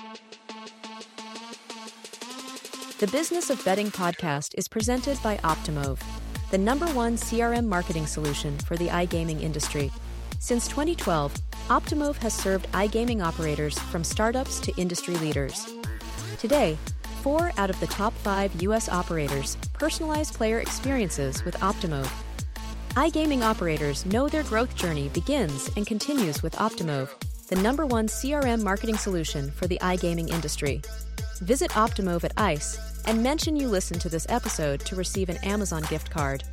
The 2.98 3.08
Business 3.12 3.52
of 3.52 3.64
Betting 3.64 3.92
podcast 3.92 4.56
is 4.58 4.68
presented 4.68 5.22
by 5.22 5.38
Optimove, 5.38 6.00
the 6.50 6.58
number 6.58 6.88
one 6.88 7.18
CRM 7.18 7.68
marketing 7.68 8.08
solution 8.08 8.58
for 8.58 8.76
the 8.78 8.88
iGaming 8.88 9.44
industry. 9.44 9.92
Since 10.40 10.68
2012, 10.70 11.36
Optimove 11.68 12.16
has 12.18 12.34
served 12.34 12.72
iGaming 12.72 13.24
operators 13.24 13.78
from 13.78 14.04
startups 14.04 14.60
to 14.62 14.76
industry 14.78 15.16
leaders. 15.18 15.68
Today, 16.40 16.80
Four 17.28 17.52
out 17.58 17.70
of 17.70 17.78
the 17.82 17.88
top 17.88 18.14
five 18.14 18.54
U.S. 18.62 18.88
operators 18.88 19.58
personalize 19.74 20.34
player 20.34 20.62
experiences 20.62 21.44
with 21.44 21.58
Optimove. 21.58 22.10
iGaming 22.92 23.42
operators 23.42 24.06
know 24.06 24.30
their 24.30 24.44
growth 24.44 24.74
journey 24.78 25.10
begins 25.10 25.70
and 25.76 25.86
continues 25.86 26.42
with 26.42 26.56
Optimove, 26.56 27.10
the 27.50 27.58
number 27.58 27.86
one 27.86 28.08
CRM 28.08 28.64
marketing 28.64 28.96
solution 28.96 29.52
for 29.52 29.68
the 29.68 29.78
iGaming 29.82 30.30
industry. 30.30 30.82
Visit 31.42 31.72
Optimove 31.72 32.24
at 32.24 32.32
ICE 32.38 33.04
and 33.08 33.22
mention 33.22 33.58
you 33.58 33.68
listened 33.68 34.00
to 34.00 34.08
this 34.08 34.26
episode 34.30 34.80
to 34.86 34.96
receive 34.96 35.28
an 35.28 35.38
Amazon 35.44 35.84
gift 35.90 36.10
card. 36.10 36.46